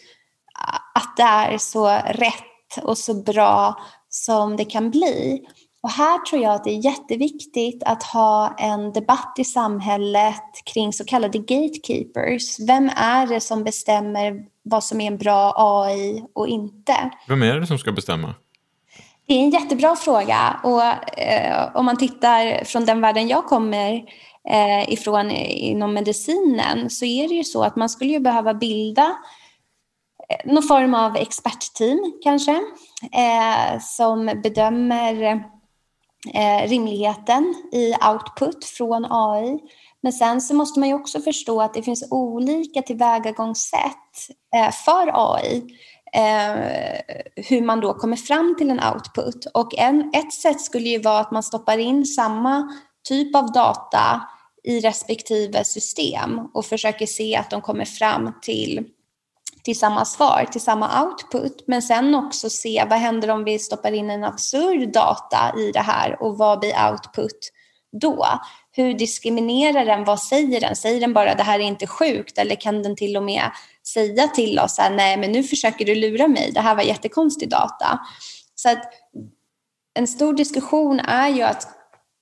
att 0.94 1.16
det 1.16 1.22
är 1.22 1.58
så 1.58 1.88
rätt 2.06 2.84
och 2.84 2.98
så 2.98 3.14
bra 3.14 3.80
som 4.08 4.56
det 4.56 4.64
kan 4.64 4.90
bli? 4.90 5.46
Och 5.80 5.90
här 5.90 6.18
tror 6.18 6.42
jag 6.42 6.54
att 6.54 6.64
det 6.64 6.70
är 6.70 6.84
jätteviktigt 6.84 7.82
att 7.82 8.02
ha 8.02 8.54
en 8.58 8.92
debatt 8.92 9.34
i 9.38 9.44
samhället 9.44 10.42
kring 10.64 10.92
så 10.92 11.04
kallade 11.04 11.38
gatekeepers. 11.38 12.60
Vem 12.68 12.90
är 12.96 13.26
det 13.26 13.40
som 13.40 13.64
bestämmer 13.64 14.44
vad 14.62 14.84
som 14.84 15.00
är 15.00 15.06
en 15.06 15.18
bra 15.18 15.54
AI 15.56 16.24
och 16.34 16.48
inte? 16.48 17.10
Vem 17.28 17.42
är 17.42 17.60
det 17.60 17.66
som 17.66 17.78
ska 17.78 17.92
bestämma? 17.92 18.34
Det 19.26 19.34
är 19.34 19.38
en 19.38 19.50
jättebra 19.50 19.96
fråga 19.96 20.60
och 20.62 20.82
eh, 21.18 21.70
om 21.74 21.84
man 21.84 21.96
tittar 21.96 22.64
från 22.64 22.84
den 22.84 23.00
världen 23.00 23.28
jag 23.28 23.44
kommer 23.46 23.94
eh, 24.50 24.92
ifrån 24.92 25.30
inom 25.30 25.94
medicinen 25.94 26.90
så 26.90 27.04
är 27.04 27.28
det 27.28 27.34
ju 27.34 27.44
så 27.44 27.62
att 27.62 27.76
man 27.76 27.88
skulle 27.88 28.10
ju 28.10 28.20
behöva 28.20 28.54
bilda 28.54 29.16
eh, 30.28 30.52
någon 30.52 30.62
form 30.62 30.94
av 30.94 31.16
expertteam 31.16 31.98
kanske 32.22 32.52
eh, 33.12 33.80
som 33.80 34.26
bedömer 34.42 35.44
eh, 36.34 36.68
rimligheten 36.68 37.54
i 37.72 37.94
output 38.10 38.64
från 38.64 39.06
AI. 39.10 39.58
Men 40.02 40.12
sen 40.12 40.40
så 40.40 40.54
måste 40.54 40.80
man 40.80 40.88
ju 40.88 40.94
också 40.94 41.20
förstå 41.20 41.62
att 41.62 41.74
det 41.74 41.82
finns 41.82 42.08
olika 42.10 42.82
tillvägagångssätt 42.82 44.28
eh, 44.54 44.70
för 44.70 45.10
AI 45.14 45.62
eh, 46.12 46.56
hur 47.36 47.62
man 47.62 47.80
då 47.80 47.94
kommer 47.94 48.16
fram 48.16 48.54
till 48.58 48.70
en 48.70 48.80
output. 48.94 49.46
Och 49.54 49.78
en, 49.78 50.10
ett 50.14 50.32
sätt 50.32 50.60
skulle 50.60 50.88
ju 50.88 50.98
vara 50.98 51.20
att 51.20 51.30
man 51.30 51.42
stoppar 51.42 51.78
in 51.78 52.06
samma 52.06 52.68
typ 53.08 53.36
av 53.36 53.52
data 53.52 54.22
i 54.64 54.80
respektive 54.80 55.64
system 55.64 56.40
och 56.54 56.66
försöker 56.66 57.06
se 57.06 57.36
att 57.36 57.50
de 57.50 57.60
kommer 57.60 57.84
fram 57.84 58.32
till, 58.42 58.84
till 59.68 59.78
samma 59.78 60.04
svar, 60.04 60.44
till 60.52 60.60
samma 60.60 61.04
output. 61.04 61.64
Men 61.66 61.82
sen 61.82 62.14
också 62.14 62.50
se 62.50 62.84
vad 62.90 62.98
händer 62.98 63.30
om 63.30 63.44
vi 63.44 63.58
stoppar 63.58 63.92
in 63.92 64.10
en 64.10 64.24
absurd 64.24 64.92
data 64.92 65.54
i 65.58 65.72
det 65.72 65.80
här 65.80 66.22
och 66.22 66.38
vad 66.38 66.60
blir 66.60 66.90
output 66.90 67.50
då? 68.00 68.26
Hur 68.72 68.94
diskriminerar 68.94 69.84
den? 69.84 70.04
Vad 70.04 70.20
säger 70.20 70.60
den? 70.60 70.76
Säger 70.76 71.00
den 71.00 71.12
bara 71.12 71.34
det 71.34 71.42
här 71.42 71.60
är 71.60 71.64
inte 71.64 71.86
sjukt 71.86 72.38
eller 72.38 72.54
kan 72.54 72.82
den 72.82 72.96
till 72.96 73.16
och 73.16 73.22
med 73.22 73.50
säga 73.86 74.28
till 74.28 74.58
oss 74.58 74.78
att 74.78 74.92
nej 74.92 75.16
men 75.16 75.32
nu 75.32 75.42
försöker 75.42 75.84
du 75.84 75.94
lura 75.94 76.28
mig, 76.28 76.50
det 76.52 76.60
här 76.60 76.74
var 76.74 76.82
jättekonstig 76.82 77.50
data. 77.50 78.00
Så 78.54 78.70
att 78.70 78.84
en 79.94 80.06
stor 80.06 80.32
diskussion 80.32 81.00
är 81.00 81.28
ju 81.28 81.42
att 81.42 81.77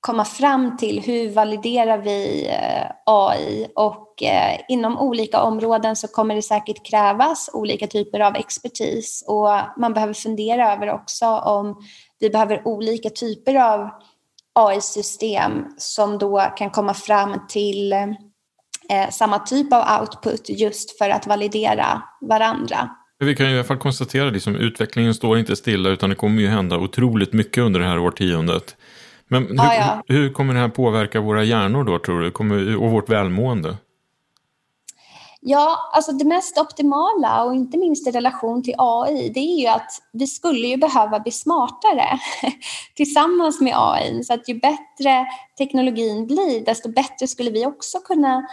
komma 0.07 0.25
fram 0.25 0.77
till 0.77 1.01
hur 1.01 1.29
validerar 1.29 1.97
vi 1.97 2.47
eh, 2.47 2.91
AI 3.05 3.67
och 3.75 4.23
eh, 4.23 4.59
inom 4.69 4.99
olika 4.99 5.41
områden 5.41 5.95
så 5.95 6.07
kommer 6.07 6.35
det 6.35 6.41
säkert 6.41 6.85
krävas 6.85 7.49
olika 7.53 7.87
typer 7.87 8.19
av 8.19 8.35
expertis 8.35 9.23
och 9.27 9.49
man 9.77 9.93
behöver 9.93 10.13
fundera 10.13 10.73
över 10.73 10.91
också 10.91 11.25
om 11.25 11.83
vi 12.19 12.29
behöver 12.29 12.67
olika 12.67 13.09
typer 13.09 13.55
av 13.55 13.89
AI-system 14.55 15.51
som 15.77 16.17
då 16.17 16.53
kan 16.57 16.69
komma 16.69 16.93
fram 16.93 17.47
till 17.49 17.93
eh, 17.93 19.09
samma 19.11 19.39
typ 19.39 19.73
av 19.73 20.01
output 20.01 20.49
just 20.49 20.97
för 20.97 21.09
att 21.09 21.27
validera 21.27 22.01
varandra. 22.21 22.89
Vi 23.19 23.35
kan 23.35 23.49
i 23.49 23.53
alla 23.53 23.63
fall 23.63 23.77
konstatera 23.77 24.27
att 24.27 24.33
liksom, 24.33 24.55
utvecklingen 24.55 25.13
står 25.13 25.39
inte 25.39 25.55
stilla 25.55 25.89
utan 25.89 26.09
det 26.09 26.15
kommer 26.15 26.41
ju 26.41 26.47
hända 26.47 26.77
otroligt 26.77 27.33
mycket 27.33 27.63
under 27.63 27.79
det 27.79 27.85
här 27.85 27.99
årtiondet. 27.99 28.75
Men 29.27 29.47
hur, 29.47 29.59
ah, 29.59 29.73
ja. 29.73 30.03
hur 30.07 30.33
kommer 30.33 30.53
det 30.53 30.59
här 30.59 30.69
påverka 30.69 31.21
våra 31.21 31.43
hjärnor 31.43 31.83
då 31.83 31.99
tror 31.99 32.21
du 32.21 32.31
kommer, 32.31 32.77
och 32.77 32.91
vårt 32.91 33.09
välmående? 33.09 33.77
Ja, 35.41 35.91
alltså 35.93 36.11
det 36.11 36.25
mest 36.25 36.57
optimala 36.57 37.43
och 37.43 37.55
inte 37.55 37.77
minst 37.77 38.07
i 38.07 38.11
relation 38.11 38.63
till 38.63 38.73
AI, 38.77 39.29
det 39.29 39.39
är 39.39 39.59
ju 39.61 39.67
att 39.67 39.91
vi 40.13 40.27
skulle 40.27 40.67
ju 40.67 40.77
behöva 40.77 41.19
bli 41.19 41.31
smartare 41.31 42.19
tillsammans 42.95 43.61
med 43.61 43.73
AI. 43.75 44.23
Så 44.23 44.33
att 44.33 44.49
ju 44.49 44.53
bättre 44.53 45.25
teknologin 45.57 46.27
blir, 46.27 46.65
desto 46.65 46.89
bättre 46.89 47.27
skulle 47.27 47.51
vi 47.51 47.65
också 47.65 47.99
kunna 47.99 48.47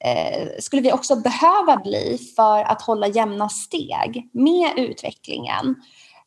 eh, 0.00 0.48
skulle 0.58 0.82
vi 0.82 0.92
också 0.92 1.16
behöva 1.16 1.76
bli 1.76 2.18
för 2.36 2.62
att 2.62 2.82
hålla 2.82 3.06
jämna 3.06 3.48
steg 3.48 4.30
med 4.32 4.72
utvecklingen. 4.76 5.74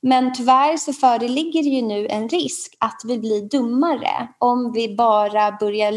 Men 0.01 0.33
tyvärr 0.33 0.77
så 0.77 0.93
föreligger 0.93 1.61
ju 1.61 1.81
nu 1.81 2.07
en 2.07 2.29
risk 2.29 2.77
att 2.79 3.01
vi 3.05 3.19
blir 3.19 3.49
dummare 3.49 4.27
om 4.37 4.71
vi 4.73 4.95
bara 4.95 5.51
börjar 5.59 5.93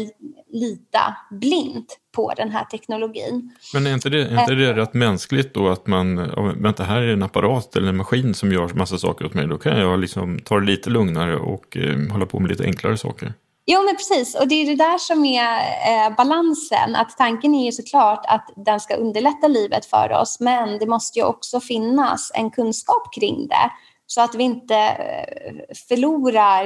lita 0.53 1.15
blint 1.31 1.99
på 2.15 2.33
den 2.37 2.51
här 2.51 2.65
teknologin. 2.65 3.51
Men 3.73 3.87
är 3.87 3.93
inte 3.93 4.09
det, 4.09 4.21
är 4.21 4.39
inte 4.39 4.55
det 4.55 4.69
eh. 4.69 4.75
rätt 4.75 4.93
mänskligt 4.93 5.53
då 5.53 5.67
att 5.67 5.87
man, 5.87 6.15
vänta 6.61 6.83
här 6.83 7.01
är 7.01 7.13
en 7.13 7.23
apparat 7.23 7.75
eller 7.75 7.89
en 7.89 7.97
maskin 7.97 8.33
som 8.33 8.51
gör 8.51 8.73
massa 8.73 8.97
saker 8.97 9.25
åt 9.25 9.33
mig, 9.33 9.47
då 9.47 9.57
kan 9.57 9.79
jag 9.79 9.99
liksom 9.99 10.39
ta 10.39 10.59
det 10.59 10.65
lite 10.65 10.89
lugnare 10.89 11.37
och 11.37 11.77
eh, 11.77 12.11
hålla 12.11 12.25
på 12.25 12.39
med 12.39 12.49
lite 12.49 12.63
enklare 12.63 12.97
saker. 12.97 13.33
Jo, 13.65 13.83
men 13.83 13.95
precis. 13.95 14.35
Och 14.35 14.47
det 14.47 14.55
är 14.55 14.65
det 14.65 14.75
där 14.75 14.97
som 14.97 15.25
är 15.25 15.57
eh, 15.59 16.15
balansen. 16.15 16.95
Att 16.95 17.17
tanken 17.17 17.55
är 17.55 17.65
ju 17.65 17.71
såklart 17.71 18.25
att 18.27 18.49
den 18.55 18.79
ska 18.79 18.95
underlätta 18.95 19.47
livet 19.47 19.85
för 19.85 20.11
oss, 20.11 20.39
men 20.39 20.79
det 20.79 20.87
måste 20.87 21.19
ju 21.19 21.25
också 21.25 21.59
finnas 21.59 22.31
en 22.35 22.51
kunskap 22.51 23.13
kring 23.13 23.47
det 23.47 23.71
så 24.13 24.21
att 24.21 24.35
vi 24.35 24.43
inte 24.43 24.75
eh, 24.75 25.75
förlorar 25.87 26.65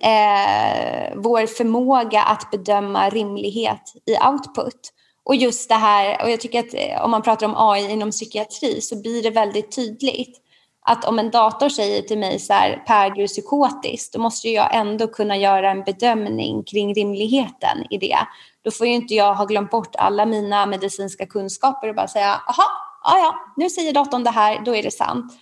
eh, 0.00 1.16
vår 1.16 1.46
förmåga 1.46 2.22
att 2.22 2.50
bedöma 2.50 3.08
rimlighet 3.08 3.92
i 4.06 4.26
output. 4.26 4.92
Och 5.24 5.36
just 5.36 5.68
det 5.68 5.74
här, 5.74 6.22
och 6.22 6.30
jag 6.30 6.40
tycker 6.40 6.60
att 6.60 6.74
eh, 6.74 7.04
om 7.04 7.10
man 7.10 7.22
pratar 7.22 7.46
om 7.46 7.54
AI 7.56 7.90
inom 7.90 8.10
psykiatri 8.10 8.80
så 8.80 9.02
blir 9.02 9.22
det 9.22 9.30
väldigt 9.30 9.76
tydligt 9.76 10.40
att 10.80 11.04
om 11.04 11.18
en 11.18 11.30
dator 11.30 11.68
säger 11.68 12.02
till 12.02 12.18
mig 12.18 12.38
så 12.38 12.52
här, 12.52 12.82
Per, 12.86 13.10
du 13.10 13.22
är 13.22 13.26
psykotisk, 13.26 14.12
då 14.12 14.20
måste 14.20 14.48
jag 14.48 14.74
ändå 14.74 15.06
kunna 15.06 15.36
göra 15.36 15.70
en 15.70 15.82
bedömning 15.82 16.64
kring 16.64 16.94
rimligheten 16.94 17.86
i 17.90 17.98
det. 17.98 18.18
Då 18.64 18.70
får 18.70 18.86
ju 18.86 18.92
inte 18.92 19.14
jag 19.14 19.34
ha 19.34 19.44
glömt 19.44 19.70
bort 19.70 19.96
alla 19.96 20.26
mina 20.26 20.66
medicinska 20.66 21.26
kunskaper 21.26 21.88
och 21.88 21.94
bara 21.94 22.08
säga, 22.08 22.30
aha, 22.30 22.68
ja, 23.04 23.18
ja, 23.18 23.34
nu 23.56 23.70
säger 23.70 23.92
datorn 23.92 24.24
det 24.24 24.30
här, 24.30 24.60
då 24.64 24.76
är 24.76 24.82
det 24.82 24.90
sant. 24.90 25.32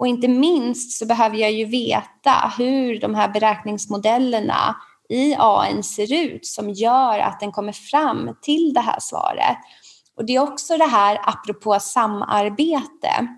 Och 0.00 0.06
inte 0.06 0.28
minst 0.28 0.98
så 0.98 1.06
behöver 1.06 1.36
jag 1.36 1.52
ju 1.52 1.64
veta 1.64 2.52
hur 2.58 3.00
de 3.00 3.14
här 3.14 3.28
beräkningsmodellerna 3.28 4.76
i 5.08 5.34
AI 5.38 5.82
ser 5.82 6.24
ut 6.26 6.46
som 6.46 6.70
gör 6.70 7.18
att 7.18 7.40
den 7.40 7.52
kommer 7.52 7.72
fram 7.72 8.36
till 8.42 8.72
det 8.74 8.80
här 8.80 8.96
svaret. 9.00 9.56
Och 10.16 10.26
det 10.26 10.34
är 10.34 10.40
också 10.40 10.76
det 10.76 10.84
här 10.84 11.18
apropå 11.22 11.78
samarbete, 11.80 13.28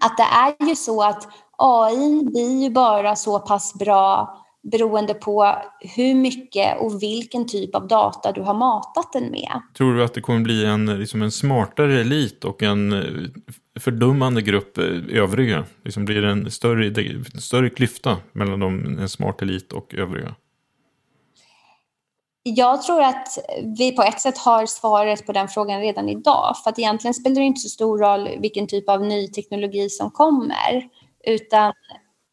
att 0.00 0.16
det 0.16 0.22
är 0.62 0.68
ju 0.68 0.76
så 0.76 1.02
att 1.02 1.28
AI 1.58 2.22
blir 2.24 2.62
ju 2.62 2.70
bara 2.70 3.16
så 3.16 3.38
pass 3.38 3.74
bra 3.74 4.38
beroende 4.72 5.14
på 5.14 5.56
hur 5.80 6.14
mycket 6.14 6.80
och 6.80 7.02
vilken 7.02 7.46
typ 7.46 7.74
av 7.74 7.88
data 7.88 8.32
du 8.32 8.42
har 8.42 8.54
matat 8.54 9.12
den 9.12 9.30
med. 9.30 9.62
Tror 9.76 9.94
du 9.94 10.04
att 10.04 10.14
det 10.14 10.20
kommer 10.20 10.40
bli 10.40 10.64
en, 10.64 10.86
liksom 10.98 11.22
en 11.22 11.32
smartare 11.32 12.00
elit 12.00 12.44
och 12.44 12.62
en 12.62 12.92
eh, 12.92 13.30
fördummande 13.80 14.42
grupp 14.42 14.78
eh, 14.78 14.84
övriga? 15.10 15.64
Liksom 15.84 16.04
blir 16.04 16.22
det 16.22 16.30
en 16.30 16.50
större, 16.50 17.24
större 17.40 17.70
klyfta 17.70 18.16
mellan 18.32 18.60
dem, 18.60 18.98
en 18.98 19.08
smart 19.08 19.42
elit 19.42 19.72
och 19.72 19.94
övriga? 19.94 20.34
Jag 22.44 22.82
tror 22.82 23.02
att 23.02 23.28
vi 23.78 23.92
på 23.92 24.02
ett 24.02 24.20
sätt 24.20 24.38
har 24.38 24.66
svaret 24.66 25.26
på 25.26 25.32
den 25.32 25.48
frågan 25.48 25.80
redan 25.80 26.08
idag. 26.08 26.56
För 26.64 26.70
att 26.70 26.78
egentligen 26.78 27.14
spelar 27.14 27.36
det 27.36 27.42
inte 27.42 27.60
så 27.60 27.68
stor 27.68 27.98
roll 27.98 28.28
vilken 28.40 28.66
typ 28.66 28.88
av 28.88 29.02
ny 29.02 29.28
teknologi 29.28 29.90
som 29.90 30.10
kommer. 30.10 30.88
Utan 31.26 31.72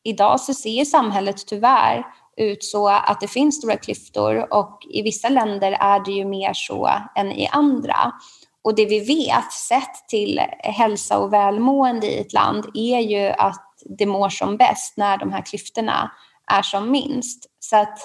idag 0.04 0.40
så 0.40 0.54
ser 0.54 0.86
samhället 0.86 1.48
tyvärr 1.48 2.06
ut 2.38 2.64
så 2.64 2.90
att 2.90 3.22
det 3.22 3.28
finns 3.28 3.58
stora 3.58 3.78
klyftor 3.78 4.54
och 4.54 4.80
i 4.90 5.02
vissa 5.02 5.30
länder 5.30 5.72
är 5.72 6.06
det 6.06 6.12
ju 6.12 6.26
mer 6.26 6.54
så 6.54 6.90
än 7.16 7.32
i 7.32 7.48
andra. 7.48 8.14
Och 8.62 8.76
det 8.76 8.86
vi 8.86 9.00
vet 9.00 9.52
sett 9.52 10.08
till 10.08 10.42
hälsa 10.60 11.20
och 11.20 11.34
välmående 11.34 12.08
i 12.08 12.20
ett 12.20 12.34
land 12.34 12.66
är 12.74 13.00
ju 13.00 13.28
att 13.28 13.66
det 13.86 14.06
mår 14.06 14.30
som 14.30 14.58
bäst 14.58 14.98
när 14.98 15.18
de 15.18 15.32
här 15.32 15.42
klyftorna 15.42 16.12
är 16.52 16.62
som 16.62 16.92
minst. 16.92 17.46
Så 17.60 17.78
att 17.78 18.00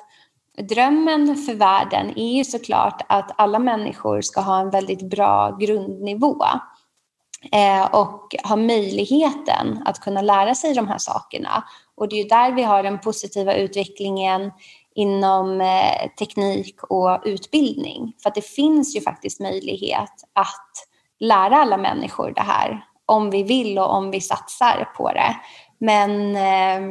drömmen 0.69 1.37
för 1.37 1.55
världen 1.55 2.19
är 2.19 2.33
ju 2.33 2.45
såklart 2.45 3.03
att 3.09 3.31
alla 3.37 3.59
människor 3.59 4.21
ska 4.21 4.41
ha 4.41 4.61
en 4.61 4.71
väldigt 4.71 5.03
bra 5.03 5.57
grundnivå 5.61 6.45
eh, 7.53 7.95
och 7.95 8.35
ha 8.45 8.57
möjligheten 8.57 9.83
att 9.85 10.01
kunna 10.01 10.23
lära 10.23 10.55
sig 10.55 10.75
de 10.75 10.89
här 10.89 10.99
sakerna. 10.99 11.65
Och 11.97 12.09
det 12.09 12.17
är 12.17 12.23
ju 12.23 12.29
där 12.29 12.53
vi 12.53 12.63
har 12.63 12.83
den 12.83 12.99
positiva 12.99 13.55
utvecklingen 13.55 14.53
inom 14.95 15.61
eh, 15.61 16.11
teknik 16.19 16.83
och 16.83 17.23
utbildning. 17.25 18.13
För 18.23 18.29
att 18.29 18.35
det 18.35 18.47
finns 18.47 18.97
ju 18.97 19.01
faktiskt 19.01 19.41
möjlighet 19.41 20.13
att 20.33 20.71
lära 21.21 21.57
alla 21.57 21.77
människor 21.77 22.33
det 22.37 22.43
här 22.43 22.85
om 23.07 23.31
vi 23.31 23.43
vill 23.43 23.79
och 23.79 23.95
om 23.95 24.11
vi 24.11 24.21
satsar 24.21 24.89
på 24.97 25.13
det. 25.13 25.37
Men 25.79 26.37
eh, 26.37 26.91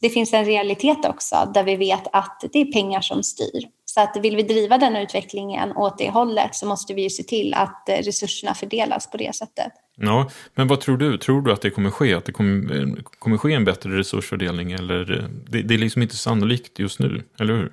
det 0.00 0.10
finns 0.10 0.32
en 0.32 0.44
realitet 0.44 1.04
också 1.04 1.50
där 1.54 1.64
vi 1.64 1.76
vet 1.76 2.06
att 2.12 2.44
det 2.52 2.60
är 2.60 2.72
pengar 2.72 3.00
som 3.00 3.22
styr. 3.22 3.68
Så 3.84 4.00
att 4.00 4.16
vill 4.16 4.36
vi 4.36 4.42
driva 4.42 4.78
den 4.78 4.96
utvecklingen 4.96 5.76
åt 5.76 5.98
det 5.98 6.10
hållet 6.10 6.54
så 6.54 6.66
måste 6.66 6.94
vi 6.94 7.02
ju 7.02 7.10
se 7.10 7.22
till 7.22 7.54
att 7.54 7.88
eh, 7.88 7.96
resurserna 7.96 8.54
fördelas 8.54 9.10
på 9.10 9.16
det 9.16 9.34
sättet. 9.34 9.72
Ja, 9.96 10.30
men 10.54 10.68
vad 10.68 10.80
tror 10.80 10.96
du? 10.96 11.18
Tror 11.18 11.42
du 11.42 11.52
att 11.52 11.60
det 11.60 11.70
kommer 11.70 11.90
ske? 11.90 12.14
Att 12.14 12.24
det 12.24 12.32
kommer, 12.32 12.80
eh, 12.80 12.86
kommer 13.18 13.36
ske 13.36 13.52
en 13.52 13.64
bättre 13.64 13.98
resursfördelning? 13.98 14.72
Eller 14.72 15.18
eh, 15.18 15.28
det, 15.46 15.62
det 15.62 15.74
är 15.74 15.78
liksom 15.78 16.02
inte 16.02 16.16
sannolikt 16.16 16.78
just 16.78 16.98
nu, 16.98 17.22
eller 17.40 17.54
hur? 17.54 17.72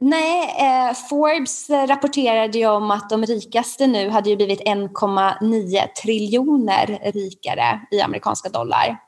Nej, 0.00 0.42
eh, 0.42 0.94
Forbes 1.10 1.70
rapporterade 1.70 2.58
ju 2.58 2.66
om 2.66 2.90
att 2.90 3.10
de 3.10 3.24
rikaste 3.24 3.86
nu 3.86 4.08
hade 4.08 4.30
ju 4.30 4.36
blivit 4.36 4.60
1,9 4.60 5.86
triljoner 6.02 7.12
rikare 7.12 7.80
i 7.90 8.00
amerikanska 8.00 8.48
dollar. 8.48 8.98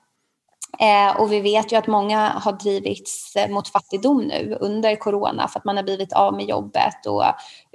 Eh, 0.81 1.21
och 1.21 1.33
vi 1.33 1.41
vet 1.41 1.73
ju 1.73 1.77
att 1.77 1.87
många 1.87 2.29
har 2.29 2.53
drivits 2.53 3.37
eh, 3.37 3.51
mot 3.51 3.69
fattigdom 3.69 4.23
nu 4.23 4.57
under 4.61 4.97
corona 4.97 5.49
för 5.49 5.59
att 5.59 5.65
man 5.65 5.77
har 5.77 5.85
blivit 5.85 6.13
av 6.13 6.35
med 6.35 6.49
jobbet 6.49 7.07
och 7.07 7.25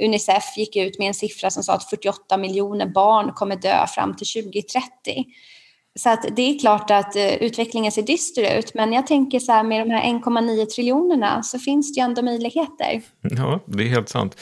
Unicef 0.04 0.58
gick 0.58 0.76
ut 0.76 1.00
med 1.00 1.08
en 1.08 1.14
siffra 1.14 1.50
som 1.50 1.64
sa 1.64 1.74
att 1.74 1.90
48 1.90 2.38
miljoner 2.38 2.86
barn 2.86 3.34
kommer 3.34 3.56
dö 3.56 3.88
fram 3.88 4.16
till 4.16 4.28
2030. 4.44 4.82
Så 6.00 6.10
att 6.10 6.26
det 6.36 6.42
är 6.42 6.60
klart 6.60 6.92
att 6.92 7.16
eh, 7.16 7.34
utvecklingen 7.34 7.92
ser 7.92 8.02
dyster 8.02 8.58
ut, 8.60 8.74
men 8.74 8.94
jag 8.94 9.08
tänker 9.08 9.40
så 9.40 9.52
här 9.52 9.64
med 9.64 9.88
de 9.88 9.94
här 9.94 10.04
1,9 10.04 10.66
triljonerna 10.66 11.44
så 11.44 11.60
finns 11.60 11.94
det 11.94 12.00
ju 12.00 12.06
ändå 12.06 12.22
möjligheter. 12.22 13.02
Ja, 13.22 13.60
det 13.66 13.84
är 13.84 13.88
helt 13.88 14.10
sant. 14.10 14.38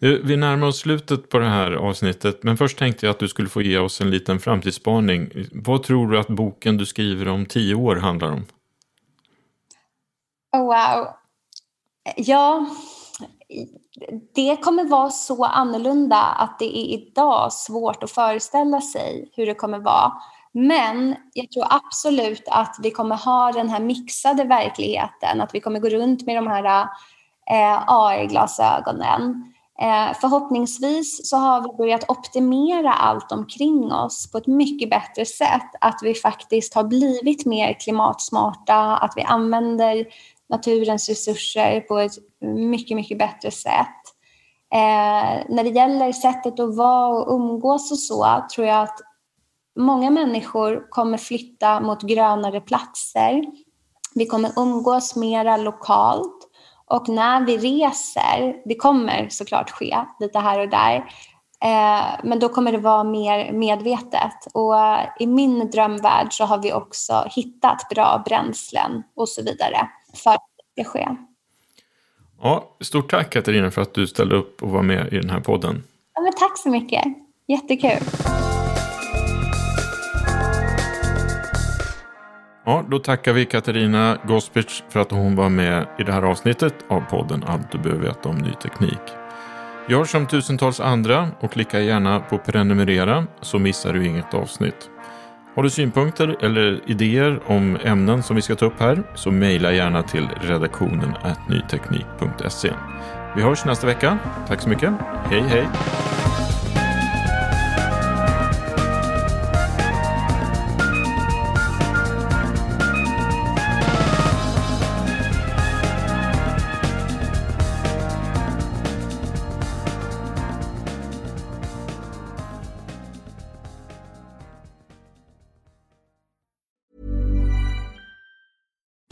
Eh, 0.00 0.10
vi 0.10 0.36
närmar 0.36 0.66
oss 0.66 0.78
slutet 0.78 1.28
på 1.28 1.38
det 1.38 1.48
här 1.48 1.72
avsnittet, 1.72 2.42
men 2.42 2.56
först 2.56 2.78
tänkte 2.78 3.06
jag 3.06 3.10
att 3.10 3.18
du 3.18 3.28
skulle 3.28 3.48
få 3.48 3.62
ge 3.62 3.78
oss 3.78 4.00
en 4.00 4.10
liten 4.10 4.40
framtidsspaning. 4.40 5.30
Vad 5.52 5.82
tror 5.82 6.10
du 6.10 6.18
att 6.18 6.28
boken 6.28 6.76
du 6.76 6.86
skriver 6.86 7.28
om 7.28 7.46
tio 7.46 7.74
år 7.74 7.96
handlar 7.96 8.32
om? 8.32 8.46
Oh, 10.52 10.64
wow. 10.64 11.08
Ja, 12.16 12.66
det 14.34 14.56
kommer 14.56 14.84
vara 14.84 15.10
så 15.10 15.44
annorlunda 15.44 16.22
att 16.22 16.58
det 16.58 16.78
är 16.78 16.86
idag 16.86 17.52
svårt 17.52 18.02
att 18.02 18.10
föreställa 18.10 18.80
sig 18.80 19.30
hur 19.32 19.46
det 19.46 19.54
kommer 19.54 19.78
vara. 19.78 20.12
Men 20.52 21.16
jag 21.32 21.50
tror 21.50 21.66
absolut 21.70 22.44
att 22.46 22.76
vi 22.82 22.90
kommer 22.90 23.16
ha 23.16 23.52
den 23.52 23.68
här 23.68 23.80
mixade 23.80 24.44
verkligheten, 24.44 25.40
att 25.40 25.54
vi 25.54 25.60
kommer 25.60 25.80
gå 25.80 25.88
runt 25.88 26.26
med 26.26 26.36
de 26.36 26.46
här 26.46 26.88
eh, 27.50 27.82
AR-glasögonen. 27.86 29.52
Eh, 29.82 30.16
förhoppningsvis 30.20 31.30
så 31.30 31.36
har 31.36 31.60
vi 31.60 31.76
börjat 31.76 32.10
optimera 32.10 32.92
allt 32.92 33.32
omkring 33.32 33.92
oss 33.92 34.32
på 34.32 34.38
ett 34.38 34.46
mycket 34.46 34.90
bättre 34.90 35.26
sätt. 35.26 35.70
Att 35.80 36.00
vi 36.02 36.14
faktiskt 36.14 36.74
har 36.74 36.84
blivit 36.84 37.46
mer 37.46 37.72
klimatsmarta, 37.80 38.96
att 38.96 39.12
vi 39.16 39.22
använder 39.22 40.06
naturens 40.48 41.08
resurser 41.08 41.80
på 41.80 41.98
ett 41.98 42.12
mycket, 42.40 42.96
mycket 42.96 43.18
bättre 43.18 43.50
sätt. 43.50 44.02
Eh, 44.74 45.44
när 45.48 45.64
det 45.64 45.70
gäller 45.70 46.12
sättet 46.12 46.60
att 46.60 46.76
vara 46.76 47.08
och 47.08 47.34
umgås 47.34 47.92
och 47.92 47.98
så 47.98 48.46
tror 48.54 48.66
jag 48.66 48.82
att 48.82 49.00
många 49.78 50.10
människor 50.10 50.90
kommer 50.90 51.18
flytta 51.18 51.80
mot 51.80 52.02
grönare 52.02 52.60
platser. 52.60 53.44
Vi 54.14 54.26
kommer 54.26 54.50
umgås 54.56 55.16
mera 55.16 55.56
lokalt 55.56 56.35
och 56.86 57.08
när 57.08 57.46
vi 57.46 57.58
reser, 57.58 58.62
det 58.64 58.74
kommer 58.74 59.28
såklart 59.28 59.70
ske 59.70 59.96
lite 60.20 60.38
här 60.38 60.60
och 60.60 60.68
där, 60.68 60.96
eh, 61.64 62.20
men 62.24 62.38
då 62.38 62.48
kommer 62.48 62.72
det 62.72 62.78
vara 62.78 63.04
mer 63.04 63.52
medvetet. 63.52 64.46
Och 64.52 64.74
i 65.18 65.26
min 65.26 65.70
drömvärld 65.70 66.32
så 66.32 66.44
har 66.44 66.58
vi 66.58 66.72
också 66.72 67.24
hittat 67.30 67.88
bra 67.90 68.22
bränslen 68.26 69.02
och 69.16 69.28
så 69.28 69.42
vidare 69.42 69.88
för 70.14 70.30
att 70.30 70.46
det 70.76 70.82
ska 70.82 70.90
ske. 70.90 71.08
Ja, 72.42 72.76
stort 72.80 73.10
tack 73.10 73.30
Katarina 73.30 73.70
för 73.70 73.82
att 73.82 73.94
du 73.94 74.06
ställde 74.06 74.36
upp 74.36 74.62
och 74.62 74.70
var 74.70 74.82
med 74.82 75.12
i 75.12 75.18
den 75.18 75.30
här 75.30 75.40
podden. 75.40 75.84
Ja, 76.14 76.20
men 76.20 76.32
tack 76.32 76.58
så 76.58 76.68
mycket. 76.68 77.04
Jättekul. 77.48 78.00
Ja, 82.68 82.84
då 82.88 82.98
tackar 82.98 83.32
vi 83.32 83.44
Katarina 83.44 84.18
Gospic 84.24 84.82
för 84.88 85.00
att 85.00 85.10
hon 85.10 85.36
var 85.36 85.48
med 85.48 85.86
i 85.98 86.02
det 86.02 86.12
här 86.12 86.22
avsnittet 86.22 86.74
av 86.88 87.00
podden 87.00 87.44
Allt 87.46 87.72
du 87.72 87.78
behöver 87.78 88.04
veta 88.04 88.28
om 88.28 88.38
ny 88.38 88.52
teknik. 88.52 89.00
Gör 89.88 90.04
som 90.04 90.26
tusentals 90.26 90.80
andra 90.80 91.28
och 91.40 91.52
klicka 91.52 91.80
gärna 91.80 92.20
på 92.20 92.38
prenumerera 92.38 93.26
så 93.40 93.58
missar 93.58 93.92
du 93.92 94.06
inget 94.06 94.34
avsnitt. 94.34 94.90
Har 95.54 95.62
du 95.62 95.70
synpunkter 95.70 96.44
eller 96.44 96.80
idéer 96.86 97.40
om 97.46 97.78
ämnen 97.84 98.22
som 98.22 98.36
vi 98.36 98.42
ska 98.42 98.54
ta 98.54 98.66
upp 98.66 98.80
här 98.80 99.02
så 99.14 99.30
mejla 99.30 99.72
gärna 99.72 100.02
till 100.02 100.28
redaktionen 100.40 101.14
nyteknik.se. 101.48 102.72
Vi 103.36 103.42
hörs 103.42 103.64
nästa 103.64 103.86
vecka. 103.86 104.18
Tack 104.48 104.60
så 104.60 104.68
mycket. 104.68 104.92
Hej 105.30 105.40
hej! 105.40 105.66